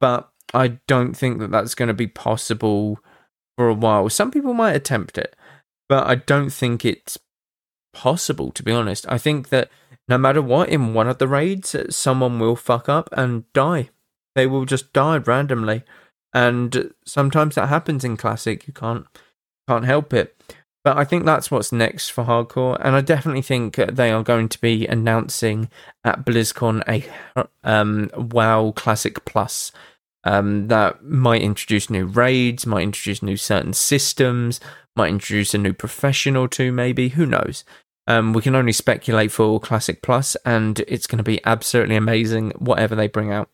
But 0.01 0.29
I 0.53 0.79
don't 0.87 1.13
think 1.13 1.39
that 1.39 1.51
that's 1.51 1.75
going 1.75 1.87
to 1.87 1.93
be 1.93 2.07
possible 2.07 2.99
for 3.57 3.67
a 3.67 3.73
while. 3.73 4.09
Some 4.09 4.31
people 4.31 4.53
might 4.53 4.75
attempt 4.75 5.17
it, 5.17 5.35
but 5.87 6.07
I 6.07 6.15
don't 6.15 6.49
think 6.49 6.85
it's 6.85 7.17
possible, 7.93 8.51
to 8.51 8.63
be 8.63 8.71
honest. 8.71 9.05
I 9.09 9.17
think 9.17 9.49
that 9.49 9.69
no 10.07 10.17
matter 10.17 10.41
what, 10.41 10.69
in 10.69 10.93
one 10.93 11.07
of 11.07 11.17
the 11.17 11.27
raids, 11.27 11.75
someone 11.89 12.39
will 12.39 12.55
fuck 12.55 12.89
up 12.89 13.09
and 13.11 13.51
die. 13.53 13.89
They 14.35 14.47
will 14.47 14.65
just 14.65 14.93
die 14.93 15.17
randomly. 15.17 15.83
And 16.33 16.93
sometimes 17.05 17.55
that 17.55 17.69
happens 17.69 18.03
in 18.03 18.17
Classic. 18.17 18.65
You 18.67 18.73
can't 18.73 19.05
can't 19.67 19.85
help 19.85 20.13
it. 20.13 20.35
But 20.83 20.97
I 20.97 21.03
think 21.03 21.25
that's 21.25 21.51
what's 21.51 21.71
next 21.71 22.09
for 22.09 22.23
hardcore, 22.23 22.77
and 22.79 22.95
I 22.95 23.01
definitely 23.01 23.41
think 23.41 23.75
they 23.75 24.11
are 24.11 24.23
going 24.23 24.47
to 24.49 24.61
be 24.61 24.87
announcing 24.87 25.69
at 26.05 26.25
BlizzCon 26.25 26.81
a 26.87 27.05
um, 27.63 28.09
WoW 28.15 28.71
Classic 28.75 29.25
Plus 29.25 29.73
um, 30.29 30.67
that 30.67 31.03
might 31.03 31.41
introduce 31.41 31.89
new 31.89 32.05
raids, 32.05 32.67
might 32.67 32.83
introduce 32.83 33.23
new 33.23 33.35
certain 33.35 33.73
systems, 33.73 34.59
might 34.95 35.09
introduce 35.09 35.55
a 35.55 35.57
new 35.57 35.73
profession 35.73 36.35
or 36.35 36.47
two, 36.47 36.71
maybe. 36.71 37.09
Who 37.09 37.25
knows? 37.25 37.65
Um, 38.05 38.33
we 38.33 38.43
can 38.43 38.53
only 38.53 38.71
speculate 38.71 39.31
for 39.31 39.59
Classic 39.59 40.03
Plus, 40.03 40.35
and 40.45 40.81
it's 40.81 41.07
going 41.07 41.17
to 41.17 41.23
be 41.23 41.43
absolutely 41.45 41.95
amazing 41.95 42.51
whatever 42.59 42.95
they 42.95 43.07
bring 43.07 43.31
out. 43.31 43.49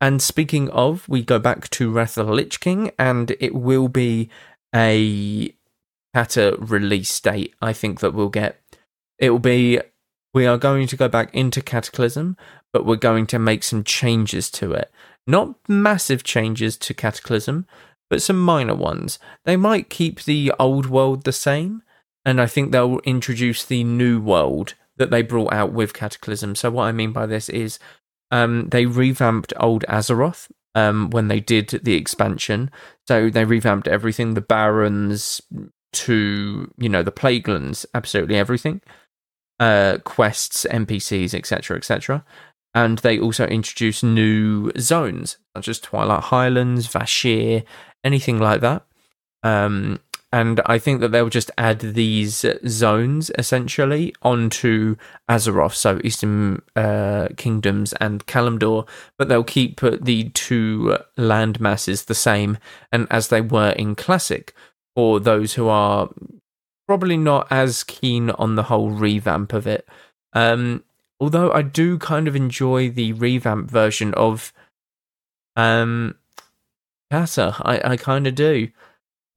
And 0.00 0.22
speaking 0.22 0.70
of, 0.70 1.06
we 1.10 1.22
go 1.22 1.38
back 1.38 1.68
to 1.70 1.90
Wrath 1.90 2.16
of 2.16 2.28
the 2.28 2.32
Lich 2.32 2.58
King, 2.58 2.90
and 2.98 3.36
it 3.38 3.54
will 3.54 3.88
be 3.88 4.30
a 4.74 5.52
Cata 6.14 6.56
release 6.58 7.20
date, 7.20 7.54
I 7.60 7.74
think 7.74 8.00
that 8.00 8.14
we'll 8.14 8.30
get. 8.30 8.58
It 9.18 9.28
will 9.28 9.38
be 9.40 9.78
we 10.32 10.46
are 10.46 10.56
going 10.56 10.86
to 10.86 10.96
go 10.96 11.08
back 11.08 11.34
into 11.34 11.60
Cataclysm, 11.60 12.38
but 12.72 12.86
we're 12.86 12.96
going 12.96 13.26
to 13.26 13.38
make 13.38 13.62
some 13.62 13.84
changes 13.84 14.50
to 14.52 14.72
it. 14.72 14.90
Not 15.28 15.56
massive 15.68 16.24
changes 16.24 16.78
to 16.78 16.94
Cataclysm, 16.94 17.66
but 18.08 18.22
some 18.22 18.40
minor 18.40 18.74
ones. 18.74 19.18
They 19.44 19.56
might 19.56 19.90
keep 19.90 20.24
the 20.24 20.52
old 20.58 20.86
world 20.86 21.24
the 21.24 21.32
same, 21.32 21.82
and 22.24 22.40
I 22.40 22.46
think 22.46 22.72
they'll 22.72 23.00
introduce 23.00 23.62
the 23.64 23.84
new 23.84 24.20
world 24.20 24.74
that 24.96 25.10
they 25.10 25.20
brought 25.20 25.52
out 25.52 25.72
with 25.72 25.92
Cataclysm. 25.92 26.54
So 26.54 26.70
what 26.70 26.84
I 26.84 26.92
mean 26.92 27.12
by 27.12 27.26
this 27.26 27.50
is 27.50 27.78
um, 28.30 28.70
they 28.70 28.86
revamped 28.86 29.52
old 29.58 29.84
Azeroth 29.86 30.50
um, 30.74 31.10
when 31.10 31.28
they 31.28 31.40
did 31.40 31.68
the 31.82 31.94
expansion. 31.94 32.70
So 33.06 33.28
they 33.28 33.44
revamped 33.44 33.86
everything 33.86 34.32
the 34.32 34.40
Barrens 34.40 35.42
to, 35.92 36.72
you 36.78 36.88
know, 36.88 37.02
the 37.02 37.12
Plaguelands, 37.12 37.84
absolutely 37.94 38.36
everything. 38.36 38.80
Uh, 39.60 39.98
quests, 40.04 40.66
NPCs, 40.70 41.34
etc., 41.34 41.76
etc. 41.76 42.24
And 42.78 42.98
they 42.98 43.18
also 43.18 43.44
introduce 43.44 44.04
new 44.04 44.70
zones, 44.78 45.38
such 45.56 45.66
as 45.66 45.80
Twilight 45.80 46.22
Highlands, 46.24 46.86
Vashj'ir, 46.86 47.64
anything 48.04 48.38
like 48.38 48.60
that. 48.60 48.86
Um, 49.42 49.98
and 50.30 50.60
I 50.64 50.78
think 50.78 51.00
that 51.00 51.10
they'll 51.10 51.28
just 51.28 51.50
add 51.58 51.80
these 51.80 52.46
zones 52.68 53.32
essentially 53.36 54.14
onto 54.22 54.94
Azeroth, 55.28 55.74
so 55.74 56.00
Eastern 56.04 56.62
uh, 56.76 57.26
Kingdoms 57.36 57.94
and 57.94 58.24
Kalimdor, 58.26 58.86
but 59.18 59.28
they'll 59.28 59.42
keep 59.42 59.80
the 59.80 60.30
two 60.34 60.98
land 61.16 61.60
masses 61.60 62.04
the 62.04 62.14
same 62.14 62.58
and 62.92 63.08
as 63.10 63.26
they 63.26 63.40
were 63.40 63.70
in 63.70 63.96
Classic. 63.96 64.54
For 64.94 65.18
those 65.18 65.54
who 65.54 65.66
are 65.66 66.10
probably 66.86 67.16
not 67.16 67.48
as 67.50 67.82
keen 67.82 68.30
on 68.30 68.54
the 68.54 68.64
whole 68.64 68.90
revamp 68.90 69.52
of 69.52 69.66
it, 69.66 69.84
um, 70.32 70.84
although 71.20 71.52
I 71.52 71.62
do 71.62 71.98
kind 71.98 72.28
of 72.28 72.36
enjoy 72.36 72.90
the 72.90 73.12
revamp 73.12 73.70
version 73.70 74.14
of 74.14 74.52
um, 75.56 76.16
Cata, 77.10 77.56
I, 77.60 77.92
I 77.92 77.96
kind 77.96 78.26
of 78.26 78.34
do 78.34 78.68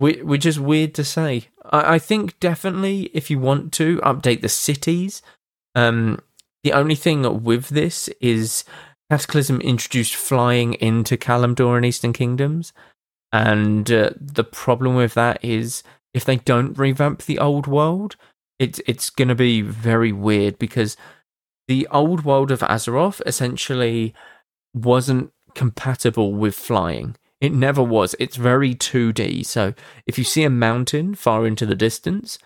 which 0.02 0.48
is 0.48 0.60
weird 0.60 0.96
to 0.96 1.04
say. 1.04 1.46
I, 1.64 1.96
I 1.96 2.00
think 2.00 2.40
definitely 2.40 3.12
if 3.14 3.30
you 3.30 3.40
want 3.40 3.72
to 3.74 3.98
update 3.98 4.42
the 4.42 4.50
cities, 4.50 5.22
um, 5.76 6.20
the 6.64 6.74
only 6.74 6.96
thing 6.96 7.44
with 7.44 7.70
this 7.70 8.10
is 8.20 8.66
Cataclysm 9.12 9.62
introduced 9.62 10.16
flying 10.16 10.74
into 10.76 11.18
Kalimdor 11.18 11.78
and 11.78 11.86
Eastern 11.86 12.14
Kingdoms, 12.14 12.74
and 13.32 13.92
uh, 13.92 14.10
the 14.20 14.44
problem 14.44 14.96
with 14.96 15.14
that 15.14 15.44
is 15.44 15.84
if 16.16 16.26
they 16.26 16.38
don't 16.38 16.78
revamp 16.78 17.24
the 17.24 17.38
old 17.38 17.68
world, 17.68 18.16
it's 18.58 18.82
it's 18.88 19.12
going 19.12 19.28
to 19.28 19.36
be 19.36 19.62
very 19.62 20.12
weird 20.12 20.58
because 20.58 20.98
the 21.72 21.88
old 21.90 22.26
world 22.26 22.52
of 22.52 22.60
Azeroth 22.60 23.22
essentially 23.26 24.14
wasn't 24.74 25.32
compatible 25.56 26.34
with 26.34 26.54
flying. 26.54 27.16
It 27.40 27.54
never 27.54 27.82
was. 27.82 28.14
It's 28.20 28.36
very 28.36 28.76
2D. 28.76 29.46
So 29.46 29.74
if 30.06 30.18
you 30.18 30.26
see 30.26 30.44
a 30.44 30.50
mountain 30.50 31.16
far 31.16 31.48
into 31.48 31.66
the 31.66 31.82
distance, 31.88 32.38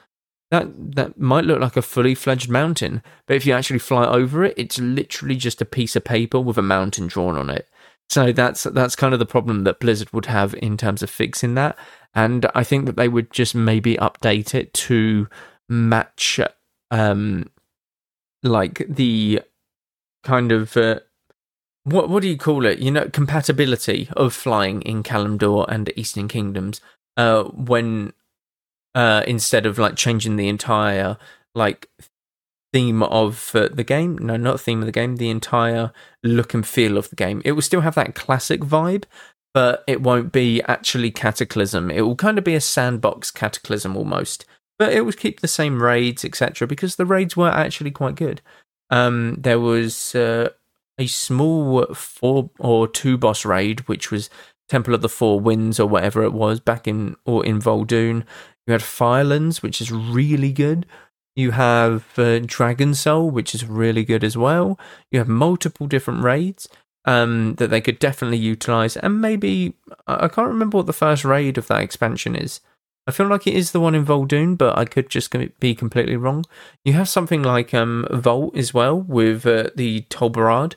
that 0.51 0.67
that 0.95 1.19
might 1.19 1.45
look 1.45 1.59
like 1.59 1.75
a 1.75 1.81
fully 1.81 2.13
fledged 2.13 2.51
mountain, 2.51 3.01
but 3.25 3.35
if 3.35 3.47
you 3.47 3.53
actually 3.53 3.79
fly 3.79 4.05
over 4.05 4.43
it, 4.43 4.53
it's 4.57 4.77
literally 4.77 5.35
just 5.35 5.59
a 5.59 5.65
piece 5.77 5.95
of 5.95 6.03
paper 6.03 6.39
with 6.39 6.59
a 6.59 6.71
mountain 6.75 7.07
drawn 7.07 7.35
on 7.35 7.49
it. 7.49 7.67
So 8.09 8.31
that's 8.31 8.61
that's 8.65 8.95
kind 8.95 9.13
of 9.13 9.19
the 9.19 9.25
problem 9.25 9.63
that 9.63 9.79
Blizzard 9.79 10.13
would 10.13 10.27
have 10.27 10.53
in 10.61 10.77
terms 10.77 11.01
of 11.01 11.09
fixing 11.09 11.55
that, 11.55 11.75
and 12.13 12.45
I 12.53 12.63
think 12.63 12.85
that 12.85 12.95
they 12.95 13.07
would 13.07 13.31
just 13.31 13.55
maybe 13.55 13.95
update 13.95 14.53
it 14.53 14.71
to 14.85 15.27
match, 15.67 16.39
um, 16.91 17.49
like 18.45 18.85
the 18.87 19.41
kind 20.23 20.51
of 20.51 20.77
uh, 20.77 20.99
what 21.83 22.09
what 22.09 22.21
do 22.21 22.29
you 22.29 22.37
call 22.37 22.65
it? 22.65 22.79
You 22.79 22.91
know, 22.91 23.09
compatibility 23.09 24.09
of 24.15 24.33
flying 24.33 24.81
in 24.83 25.03
Kalimdor 25.03 25.65
and 25.67 25.91
Eastern 25.95 26.27
Kingdoms. 26.27 26.81
Uh, 27.17 27.43
when 27.43 28.13
uh, 28.93 29.23
instead 29.27 29.65
of 29.65 29.77
like 29.77 29.95
changing 29.95 30.35
the 30.35 30.47
entire 30.47 31.17
like 31.53 31.89
theme 32.73 33.03
of 33.03 33.51
uh, 33.55 33.69
the 33.71 33.83
game, 33.83 34.17
no, 34.17 34.35
not 34.35 34.59
theme 34.59 34.81
of 34.81 34.85
the 34.85 34.91
game, 34.91 35.15
the 35.17 35.29
entire 35.29 35.91
look 36.23 36.53
and 36.53 36.67
feel 36.67 36.97
of 36.97 37.09
the 37.09 37.15
game. 37.15 37.41
It 37.45 37.53
will 37.53 37.61
still 37.61 37.81
have 37.81 37.95
that 37.95 38.15
classic 38.15 38.61
vibe, 38.61 39.03
but 39.53 39.83
it 39.87 40.01
won't 40.01 40.31
be 40.31 40.61
actually 40.63 41.11
Cataclysm. 41.11 41.89
It 41.89 42.01
will 42.01 42.15
kind 42.15 42.37
of 42.37 42.43
be 42.43 42.55
a 42.55 42.61
sandbox 42.61 43.31
Cataclysm 43.31 43.95
almost, 43.95 44.45
but 44.77 44.93
it 44.93 45.01
will 45.01 45.13
keep 45.13 45.39
the 45.39 45.47
same 45.47 45.81
raids, 45.81 46.25
etc. 46.25 46.67
Because 46.67 46.95
the 46.95 47.05
raids 47.05 47.37
were 47.37 47.49
actually 47.49 47.91
quite 47.91 48.15
good. 48.15 48.41
Um, 48.89 49.35
there 49.39 49.59
was 49.59 50.13
uh, 50.15 50.49
a 50.97 51.07
small 51.07 51.85
four 51.93 52.49
or 52.59 52.87
two 52.87 53.17
boss 53.17 53.45
raid, 53.45 53.81
which 53.87 54.11
was 54.11 54.29
Temple 54.69 54.93
of 54.93 55.01
the 55.01 55.09
Four 55.09 55.39
Winds 55.39 55.79
or 55.79 55.87
whatever 55.87 56.23
it 56.23 56.33
was 56.33 56.59
back 56.59 56.87
in 56.87 57.15
or 57.25 57.45
in 57.45 57.59
Vol'dun. 57.59 58.23
You 58.67 58.71
had 58.71 58.81
Firelands, 58.81 59.61
which 59.61 59.79
is 59.79 59.91
really 59.91 60.51
good. 60.51 60.85
You 61.35 61.51
have 61.51 62.17
uh, 62.17 62.39
Dragon 62.39 62.93
Soul, 62.93 63.29
which 63.29 63.53
is 63.53 63.65
really 63.65 64.03
good 64.03 64.23
as 64.23 64.37
well. 64.37 64.79
You 65.11 65.19
have 65.19 65.27
multiple 65.27 65.85
different 65.85 66.23
raids 66.23 66.67
um, 67.03 67.55
that 67.55 67.69
they 67.69 67.81
could 67.81 67.99
definitely 67.99 68.37
utilize, 68.37 68.97
and 68.97 69.21
maybe 69.21 69.73
I 70.07 70.27
can't 70.27 70.47
remember 70.47 70.77
what 70.77 70.87
the 70.87 70.93
first 70.93 71.25
raid 71.25 71.57
of 71.57 71.67
that 71.67 71.81
expansion 71.81 72.35
is. 72.35 72.61
I 73.07 73.11
feel 73.11 73.27
like 73.27 73.45
it 73.45 73.53
is 73.53 73.71
the 73.71 73.79
one 73.79 73.93
in 73.93 74.05
Vol'dun, 74.05 74.57
but 74.57 74.77
I 74.77 74.85
could 74.85 75.09
just 75.09 75.33
be 75.59 75.75
completely 75.75 76.15
wrong. 76.15 76.43
You 76.83 76.93
have 76.93 77.07
something 77.07 77.43
like 77.43 77.73
um, 77.73 78.07
Vault 78.11 78.57
as 78.57 78.73
well 78.73 78.99
with 78.99 79.45
uh, 79.45 79.69
the 79.75 80.01
Tol 80.09 80.31
Barad, 80.31 80.73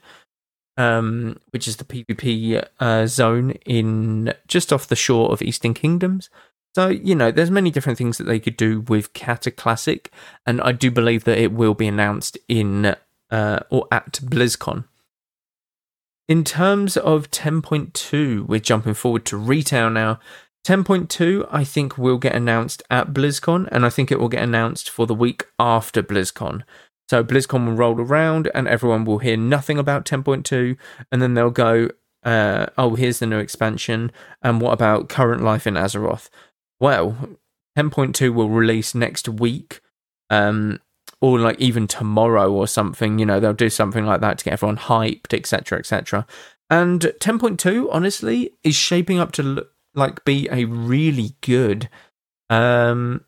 um, 0.76 1.38
which 1.50 1.66
is 1.66 1.76
the 1.76 1.84
PvP 1.84 2.64
uh, 2.80 3.06
zone 3.06 3.52
in 3.64 4.34
just 4.46 4.72
off 4.72 4.88
the 4.88 4.96
shore 4.96 5.32
of 5.32 5.40
Eastern 5.40 5.72
Kingdoms. 5.72 6.28
So 6.74 6.88
you 6.88 7.14
know, 7.14 7.30
there's 7.30 7.50
many 7.50 7.70
different 7.70 7.96
things 7.96 8.18
that 8.18 8.24
they 8.24 8.38
could 8.38 8.56
do 8.56 8.80
with 8.82 9.14
Cataclassic, 9.14 10.08
and 10.44 10.60
I 10.60 10.72
do 10.72 10.90
believe 10.90 11.24
that 11.24 11.38
it 11.38 11.52
will 11.52 11.74
be 11.74 11.88
announced 11.88 12.36
in 12.46 12.94
uh, 13.30 13.60
or 13.70 13.88
at 13.90 14.20
BlizzCon. 14.22 14.84
In 16.28 16.44
terms 16.44 16.98
of 16.98 17.30
10.2, 17.30 18.46
we're 18.46 18.60
jumping 18.60 18.92
forward 18.92 19.24
to 19.26 19.38
retail 19.38 19.88
now. 19.88 20.20
10.2, 20.68 21.48
I 21.50 21.64
think, 21.64 21.96
will 21.96 22.18
get 22.18 22.34
announced 22.34 22.82
at 22.90 23.14
BlizzCon, 23.14 23.70
and 23.72 23.86
I 23.86 23.88
think 23.88 24.12
it 24.12 24.20
will 24.20 24.28
get 24.28 24.42
announced 24.42 24.90
for 24.90 25.06
the 25.06 25.14
week 25.14 25.46
after 25.58 26.02
BlizzCon. 26.02 26.62
So 27.08 27.24
BlizzCon 27.24 27.64
will 27.64 27.72
roll 27.72 27.98
around, 27.98 28.50
and 28.54 28.68
everyone 28.68 29.06
will 29.06 29.16
hear 29.16 29.38
nothing 29.38 29.78
about 29.78 30.04
10.2, 30.04 30.76
and 31.10 31.22
then 31.22 31.32
they'll 31.32 31.48
go, 31.48 31.88
uh, 32.22 32.66
"Oh, 32.76 32.96
here's 32.96 33.18
the 33.18 33.24
new 33.24 33.38
expansion." 33.38 34.12
And 34.42 34.60
what 34.60 34.74
about 34.74 35.08
current 35.08 35.42
life 35.42 35.66
in 35.66 35.72
Azeroth? 35.72 36.28
Well, 36.78 37.16
10.2 37.74 38.34
will 38.34 38.50
release 38.50 38.94
next 38.94 39.26
week, 39.26 39.80
um, 40.28 40.80
or 41.22 41.38
like 41.38 41.58
even 41.58 41.86
tomorrow 41.86 42.52
or 42.52 42.66
something. 42.66 43.18
You 43.18 43.24
know, 43.24 43.40
they'll 43.40 43.54
do 43.54 43.70
something 43.70 44.04
like 44.04 44.20
that 44.20 44.36
to 44.36 44.44
get 44.44 44.52
everyone 44.52 44.76
hyped, 44.76 45.32
etc., 45.32 45.78
etc. 45.78 46.26
And 46.68 47.10
10.2, 47.20 47.88
honestly, 47.90 48.50
is 48.62 48.76
shaping 48.76 49.18
up 49.18 49.32
to 49.32 49.42
look 49.42 49.70
like 49.98 50.24
be 50.24 50.48
a 50.50 50.64
really 50.64 51.34
good 51.42 51.88
um 52.48 53.24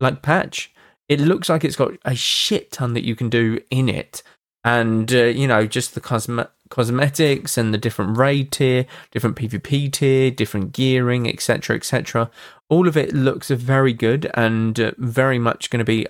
like 0.00 0.22
patch. 0.22 0.72
It 1.08 1.20
looks 1.20 1.48
like 1.48 1.64
it's 1.64 1.76
got 1.76 1.92
a 2.04 2.14
shit 2.14 2.72
ton 2.72 2.94
that 2.94 3.04
you 3.04 3.14
can 3.14 3.28
do 3.28 3.60
in 3.70 3.88
it, 3.88 4.22
and 4.64 5.12
uh, 5.12 5.24
you 5.24 5.46
know 5.46 5.66
just 5.66 5.94
the 5.94 6.00
cosme- 6.00 6.48
cosmetics 6.70 7.58
and 7.58 7.74
the 7.74 7.78
different 7.78 8.16
raid 8.16 8.50
tier, 8.50 8.86
different 9.10 9.36
PvP 9.36 9.92
tier, 9.92 10.30
different 10.30 10.72
gearing, 10.72 11.28
etc., 11.28 11.76
etc. 11.76 12.30
All 12.70 12.88
of 12.88 12.96
it 12.96 13.12
looks 13.12 13.50
very 13.50 13.92
good 13.92 14.30
and 14.34 14.80
uh, 14.80 14.92
very 14.96 15.38
much 15.38 15.68
going 15.68 15.78
to 15.80 15.84
be 15.84 16.06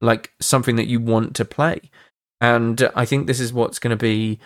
like 0.00 0.32
something 0.40 0.76
that 0.76 0.86
you 0.86 1.00
want 1.00 1.34
to 1.36 1.44
play. 1.44 1.90
And 2.40 2.88
I 2.94 3.04
think 3.04 3.26
this 3.26 3.40
is 3.40 3.52
what's 3.52 3.80
going 3.80 3.90
to 3.90 3.96
be 3.96 4.38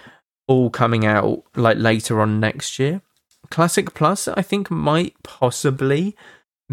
all 0.46 0.70
coming 0.70 1.04
out 1.04 1.44
like 1.54 1.76
later 1.76 2.20
on 2.20 2.40
next 2.40 2.78
year. 2.78 3.02
Classic 3.52 3.92
Plus, 3.92 4.28
I 4.28 4.40
think, 4.40 4.70
might 4.70 5.14
possibly 5.22 6.16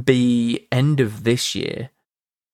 be 0.02 0.66
end 0.72 1.02
of 1.02 1.26
this 1.26 1.54
year. 1.54 1.90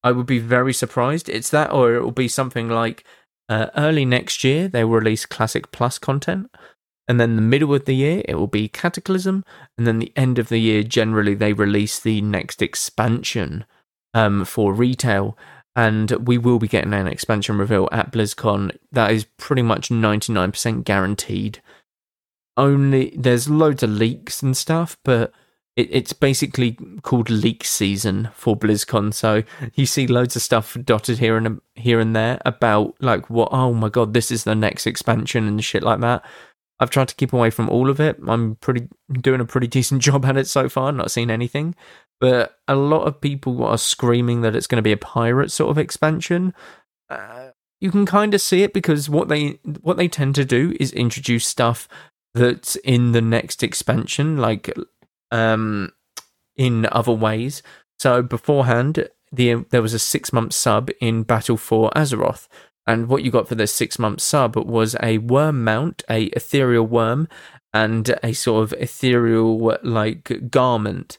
I 0.03 0.11
would 0.11 0.25
be 0.25 0.39
very 0.39 0.73
surprised. 0.73 1.29
It's 1.29 1.51
that, 1.51 1.71
or 1.71 1.93
it 1.93 2.01
will 2.01 2.11
be 2.11 2.27
something 2.27 2.67
like 2.67 3.03
uh, 3.47 3.67
early 3.77 4.03
next 4.03 4.43
year, 4.43 4.67
they 4.67 4.83
will 4.83 4.95
release 4.95 5.27
Classic 5.27 5.71
Plus 5.71 5.99
content. 5.99 6.49
And 7.07 7.19
then 7.19 7.35
the 7.35 7.41
middle 7.43 7.75
of 7.75 7.85
the 7.85 7.93
year, 7.93 8.23
it 8.27 8.33
will 8.33 8.47
be 8.47 8.67
Cataclysm. 8.67 9.45
And 9.77 9.85
then 9.85 9.99
the 9.99 10.11
end 10.15 10.39
of 10.39 10.49
the 10.49 10.57
year, 10.57 10.81
generally, 10.81 11.35
they 11.35 11.53
release 11.53 11.99
the 11.99 12.19
next 12.21 12.63
expansion 12.63 13.63
um, 14.15 14.43
for 14.43 14.73
retail. 14.73 15.38
And 15.75 16.09
we 16.27 16.39
will 16.39 16.57
be 16.57 16.67
getting 16.67 16.95
an 16.95 17.05
expansion 17.05 17.59
reveal 17.59 17.88
at 17.91 18.11
BlizzCon. 18.11 18.75
That 18.91 19.11
is 19.11 19.27
pretty 19.38 19.61
much 19.61 19.89
99% 19.89 20.83
guaranteed 20.83 21.61
only 22.57 23.13
there's 23.17 23.49
loads 23.49 23.83
of 23.83 23.89
leaks 23.89 24.41
and 24.41 24.55
stuff, 24.55 24.97
but 25.03 25.33
it, 25.75 25.89
it's 25.91 26.13
basically 26.13 26.77
called 27.01 27.29
leak 27.29 27.63
season 27.63 28.29
for 28.33 28.55
BlizzCon. 28.55 29.13
So 29.13 29.43
you 29.73 29.85
see 29.85 30.07
loads 30.07 30.35
of 30.35 30.41
stuff 30.41 30.77
dotted 30.83 31.19
here 31.19 31.37
and 31.37 31.61
here 31.75 31.99
and 31.99 32.15
there 32.15 32.39
about 32.45 32.95
like 32.99 33.29
what 33.29 33.49
oh 33.51 33.73
my 33.73 33.89
god, 33.89 34.13
this 34.13 34.31
is 34.31 34.43
the 34.43 34.55
next 34.55 34.87
expansion 34.87 35.47
and 35.47 35.63
shit 35.63 35.83
like 35.83 35.99
that. 36.01 36.23
I've 36.79 36.89
tried 36.89 37.07
to 37.07 37.15
keep 37.15 37.31
away 37.31 37.49
from 37.51 37.69
all 37.69 37.89
of 37.89 37.99
it. 37.99 38.17
I'm 38.27 38.55
pretty 38.55 38.87
doing 39.21 39.41
a 39.41 39.45
pretty 39.45 39.67
decent 39.75 40.01
job 40.01 40.25
at 40.25 40.37
it 40.37 40.47
so 40.47 40.69
far. 40.69 40.91
Not 40.91 41.11
seen 41.11 41.31
anything, 41.31 41.75
but 42.19 42.57
a 42.67 42.75
lot 42.75 43.03
of 43.03 43.21
people 43.21 43.63
are 43.63 43.77
screaming 43.77 44.41
that 44.41 44.55
it's 44.55 44.67
going 44.67 44.77
to 44.77 44.81
be 44.81 44.91
a 44.91 44.97
pirate 44.97 45.51
sort 45.51 45.71
of 45.71 45.77
expansion. 45.77 46.53
Uh, 47.09 47.49
you 47.81 47.91
can 47.91 48.05
kind 48.05 48.33
of 48.33 48.41
see 48.41 48.63
it 48.63 48.73
because 48.73 49.09
what 49.09 49.27
they 49.27 49.59
what 49.81 49.97
they 49.97 50.07
tend 50.07 50.35
to 50.35 50.45
do 50.45 50.75
is 50.79 50.91
introduce 50.93 51.45
stuff 51.45 51.87
that's 52.35 52.75
in 52.77 53.13
the 53.13 53.21
next 53.21 53.63
expansion, 53.63 54.37
like 54.37 54.71
um, 55.31 55.91
in 56.55 56.87
other 56.91 57.13
ways. 57.13 57.63
So 57.97 58.21
beforehand, 58.21 59.09
the 59.31 59.65
there 59.71 59.81
was 59.81 59.93
a 59.93 59.99
six 59.99 60.31
month 60.31 60.53
sub 60.53 60.91
in 61.01 61.23
Battle 61.23 61.57
for 61.57 61.89
Azeroth, 61.95 62.47
and 62.85 63.07
what 63.07 63.23
you 63.23 63.31
got 63.31 63.47
for 63.47 63.55
the 63.55 63.65
six 63.65 63.97
month 63.97 64.21
sub 64.21 64.55
was 64.57 64.95
a 65.01 65.17
worm 65.17 65.63
mount, 65.63 66.03
a 66.09 66.25
ethereal 66.25 66.85
worm, 66.85 67.27
and 67.73 68.15
a 68.21 68.33
sort 68.33 68.63
of 68.63 68.73
ethereal 68.73 69.77
like 69.81 70.51
garment, 70.51 71.17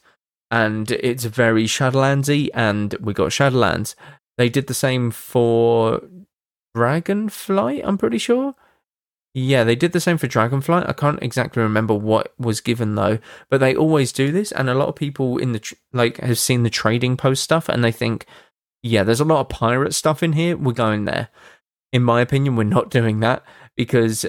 and 0.51 0.91
it's 0.91 1.25
very 1.25 1.65
Shadowlandsy, 1.65 2.49
and 2.53 2.93
we 3.01 3.13
got 3.13 3.31
Shadowlands. 3.31 3.95
They 4.37 4.49
did 4.49 4.67
the 4.67 4.75
same 4.75 5.09
for 5.09 6.01
Dragonflight, 6.75 7.81
I'm 7.83 7.97
pretty 7.97 8.19
sure. 8.19 8.53
Yeah, 9.33 9.63
they 9.63 9.75
did 9.75 9.91
the 9.91 9.99
same 9.99 10.17
for 10.17 10.27
Dragonflight. 10.27 10.89
I 10.89 10.93
can't 10.93 11.21
exactly 11.21 11.61
remember 11.61 11.93
what 11.93 12.33
was 12.39 12.59
given 12.59 12.95
though, 12.95 13.19
but 13.49 13.59
they 13.59 13.75
always 13.75 14.11
do 14.11 14.31
this, 14.31 14.51
and 14.51 14.69
a 14.69 14.73
lot 14.73 14.87
of 14.89 14.95
people 14.95 15.37
in 15.37 15.51
the 15.51 15.59
tr- 15.59 15.75
like 15.93 16.17
have 16.17 16.39
seen 16.39 16.63
the 16.63 16.69
trading 16.71 17.17
post 17.17 17.43
stuff, 17.43 17.69
and 17.69 17.83
they 17.83 17.91
think, 17.91 18.25
yeah, 18.81 19.03
there's 19.03 19.19
a 19.19 19.25
lot 19.25 19.41
of 19.41 19.49
pirate 19.49 19.93
stuff 19.93 20.23
in 20.23 20.33
here. 20.33 20.57
We're 20.57 20.71
going 20.71 21.05
there. 21.05 21.29
In 21.93 22.03
my 22.03 22.21
opinion, 22.21 22.55
we're 22.55 22.63
not 22.63 22.89
doing 22.99 23.19
that 23.19 23.43
because 23.75 24.25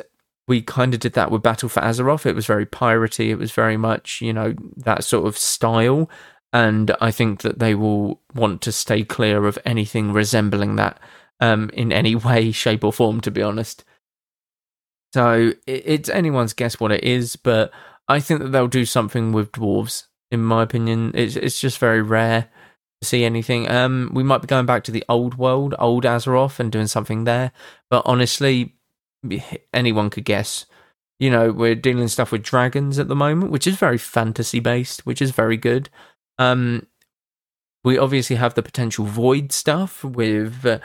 we 0.46 0.60
kind 0.62 0.92
of 0.94 1.00
did 1.00 1.14
that 1.14 1.30
with 1.30 1.42
Battle 1.42 1.68
for 1.68 1.80
Azeroth. 1.80 2.26
It 2.26 2.34
was 2.34 2.46
very 2.46 2.66
piratey. 2.66 3.28
It 3.30 3.36
was 3.38 3.52
very 3.52 3.76
much 3.78 4.20
you 4.20 4.32
know 4.34 4.54
that 4.76 5.04
sort 5.04 5.26
of 5.26 5.38
style, 5.38 6.10
and 6.52 6.94
I 7.00 7.12
think 7.12 7.40
that 7.42 7.60
they 7.60 7.74
will 7.74 8.20
want 8.34 8.60
to 8.62 8.72
stay 8.72 9.04
clear 9.04 9.46
of 9.46 9.58
anything 9.64 10.12
resembling 10.12 10.76
that 10.76 11.00
um, 11.40 11.70
in 11.72 11.92
any 11.92 12.14
way, 12.28 12.52
shape, 12.52 12.84
or 12.84 12.92
form. 12.92 13.22
To 13.22 13.30
be 13.30 13.42
honest. 13.42 13.84
So 15.14 15.52
it's 15.66 16.08
anyone's 16.08 16.52
guess 16.52 16.78
what 16.78 16.92
it 16.92 17.04
is, 17.04 17.36
but 17.36 17.72
I 18.08 18.20
think 18.20 18.40
that 18.40 18.48
they'll 18.50 18.68
do 18.68 18.84
something 18.84 19.32
with 19.32 19.52
dwarves. 19.52 20.04
In 20.30 20.42
my 20.42 20.62
opinion, 20.62 21.12
it's 21.14 21.36
it's 21.36 21.60
just 21.60 21.78
very 21.78 22.02
rare. 22.02 22.48
To 23.00 23.06
see 23.06 23.24
anything. 23.24 23.70
Um, 23.70 24.10
we 24.12 24.24
might 24.24 24.40
be 24.40 24.48
going 24.48 24.66
back 24.66 24.82
to 24.82 24.90
the 24.90 25.04
old 25.08 25.38
world, 25.38 25.72
old 25.78 26.02
Azeroth, 26.02 26.58
and 26.58 26.72
doing 26.72 26.88
something 26.88 27.22
there. 27.22 27.52
But 27.90 28.02
honestly, 28.04 28.74
anyone 29.72 30.10
could 30.10 30.24
guess. 30.24 30.66
You 31.20 31.30
know, 31.30 31.52
we're 31.52 31.76
dealing 31.76 32.08
stuff 32.08 32.32
with 32.32 32.42
dragons 32.42 32.98
at 32.98 33.06
the 33.06 33.14
moment, 33.14 33.52
which 33.52 33.68
is 33.68 33.76
very 33.76 33.98
fantasy 33.98 34.58
based, 34.58 35.06
which 35.06 35.22
is 35.22 35.30
very 35.30 35.56
good. 35.56 35.90
Um, 36.38 36.88
we 37.84 37.96
obviously 37.96 38.34
have 38.34 38.54
the 38.54 38.64
potential 38.64 39.04
void 39.04 39.52
stuff 39.52 40.02
with 40.02 40.66
uh, 40.66 40.80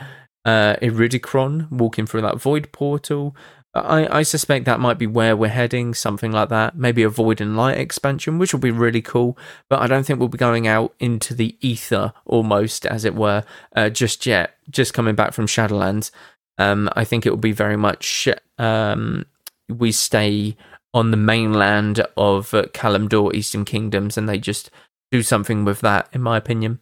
Iridikron 0.46 1.72
walking 1.72 2.06
through 2.06 2.22
that 2.22 2.38
void 2.38 2.72
portal. 2.72 3.36
I, 3.76 4.20
I 4.20 4.24
suspect 4.24 4.66
that 4.66 4.80
might 4.80 5.00
be 5.00 5.08
where 5.08 5.36
we're 5.36 5.48
heading, 5.48 5.94
something 5.94 6.32
like 6.32 6.50
that. 6.50 6.78
Maybe 6.78 7.02
a 7.02 7.10
Void 7.10 7.42
and 7.42 7.58
Light 7.58 7.78
expansion, 7.78 8.38
which 8.38 8.54
will 8.54 8.60
be 8.60 8.72
really 8.72 9.02
cool. 9.02 9.38
But 9.70 9.82
I 9.82 9.88
don't 9.88 10.06
think 10.06 10.20
we'll 10.20 10.30
be 10.30 10.38
going 10.38 10.68
out 10.68 10.94
into 11.00 11.34
the 11.34 11.58
ether, 11.60 12.14
almost 12.26 12.86
as 12.86 13.04
it 13.04 13.16
were, 13.16 13.44
uh, 13.76 13.90
just 13.90 14.26
yet. 14.26 14.58
Just 14.70 14.94
coming 14.94 15.16
back 15.16 15.34
from 15.34 15.48
Shadowlands, 15.48 16.12
um, 16.58 16.90
I 16.96 17.04
think 17.04 17.26
it 17.26 17.32
will 17.32 17.38
be 17.38 17.52
very 17.52 17.78
much 17.78 18.28
um, 18.60 19.26
we 19.68 19.92
stay 19.92 20.56
on 20.94 21.10
the 21.10 21.18
mainland 21.18 22.06
of 22.16 22.54
uh, 22.54 22.64
Kalimdor, 22.74 23.34
Eastern 23.34 23.66
Kingdoms, 23.66 24.18
and 24.18 24.30
they 24.30 24.38
just 24.38 24.70
do 25.12 25.24
something 25.24 25.66
with 25.66 25.82
that, 25.82 26.08
in 26.14 26.22
my 26.22 26.38
opinion. 26.38 26.80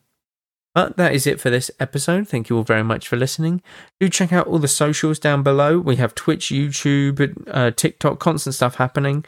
But 0.74 0.96
that 0.98 1.14
is 1.14 1.28
it 1.28 1.40
for 1.40 1.50
this 1.50 1.70
episode. 1.80 2.28
Thank 2.28 2.50
you 2.50 2.58
all 2.58 2.64
very 2.64 2.84
much 2.84 3.08
for 3.08 3.18
listening. 3.18 3.62
Do 4.00 4.08
check 4.08 4.32
out 4.32 4.48
all 4.48 4.60
the 4.60 4.68
socials 4.70 5.20
down 5.20 5.44
below. 5.44 5.80
We 5.80 5.98
have 5.98 6.16
Twitch, 6.16 6.48
YouTube, 6.48 7.44
uh, 7.52 7.72
TikTok, 7.72 8.20
constant 8.20 8.56
stuff 8.56 8.76
happening. 8.76 9.26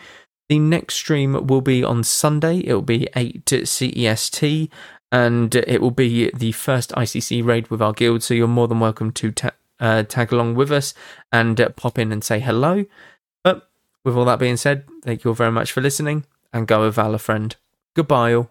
The 0.50 0.60
next 0.60 0.96
stream 0.96 1.48
will 1.48 1.62
be 1.62 1.84
on 1.84 2.04
Sunday. 2.04 2.60
It 2.60 2.74
will 2.74 2.82
be 2.82 3.08
8 3.16 3.46
CEST, 3.46 4.70
and 5.12 5.56
it 5.56 5.82
will 5.82 5.92
be 5.92 6.32
the 6.34 6.54
first 6.54 6.92
ICC 6.92 7.46
raid 7.46 7.70
with 7.70 7.82
our 7.82 7.94
guild. 7.94 8.24
So 8.24 8.34
you're 8.34 8.48
more 8.48 8.68
than 8.68 8.80
welcome 8.80 9.12
to 9.14 9.32
ta- 9.32 9.52
uh, 9.80 10.04
tag 10.04 10.32
along 10.32 10.56
with 10.56 10.72
us 10.72 10.94
and 11.32 11.60
uh, 11.60 11.70
pop 11.70 12.00
in 12.00 12.12
and 12.12 12.24
say 12.24 12.40
hello. 12.40 12.86
But 13.44 13.70
with 14.06 14.16
all 14.16 14.26
that 14.26 14.40
being 14.40 14.58
said, 14.58 14.86
thank 15.04 15.24
you 15.24 15.32
all 15.32 15.36
very 15.36 15.52
much 15.52 15.72
for 15.72 15.82
listening, 15.82 16.26
and 16.54 16.68
go 16.68 16.82
with 16.82 16.96
Valor, 16.96 17.18
friend. 17.18 17.56
Goodbye, 17.96 18.34
all. 18.34 18.50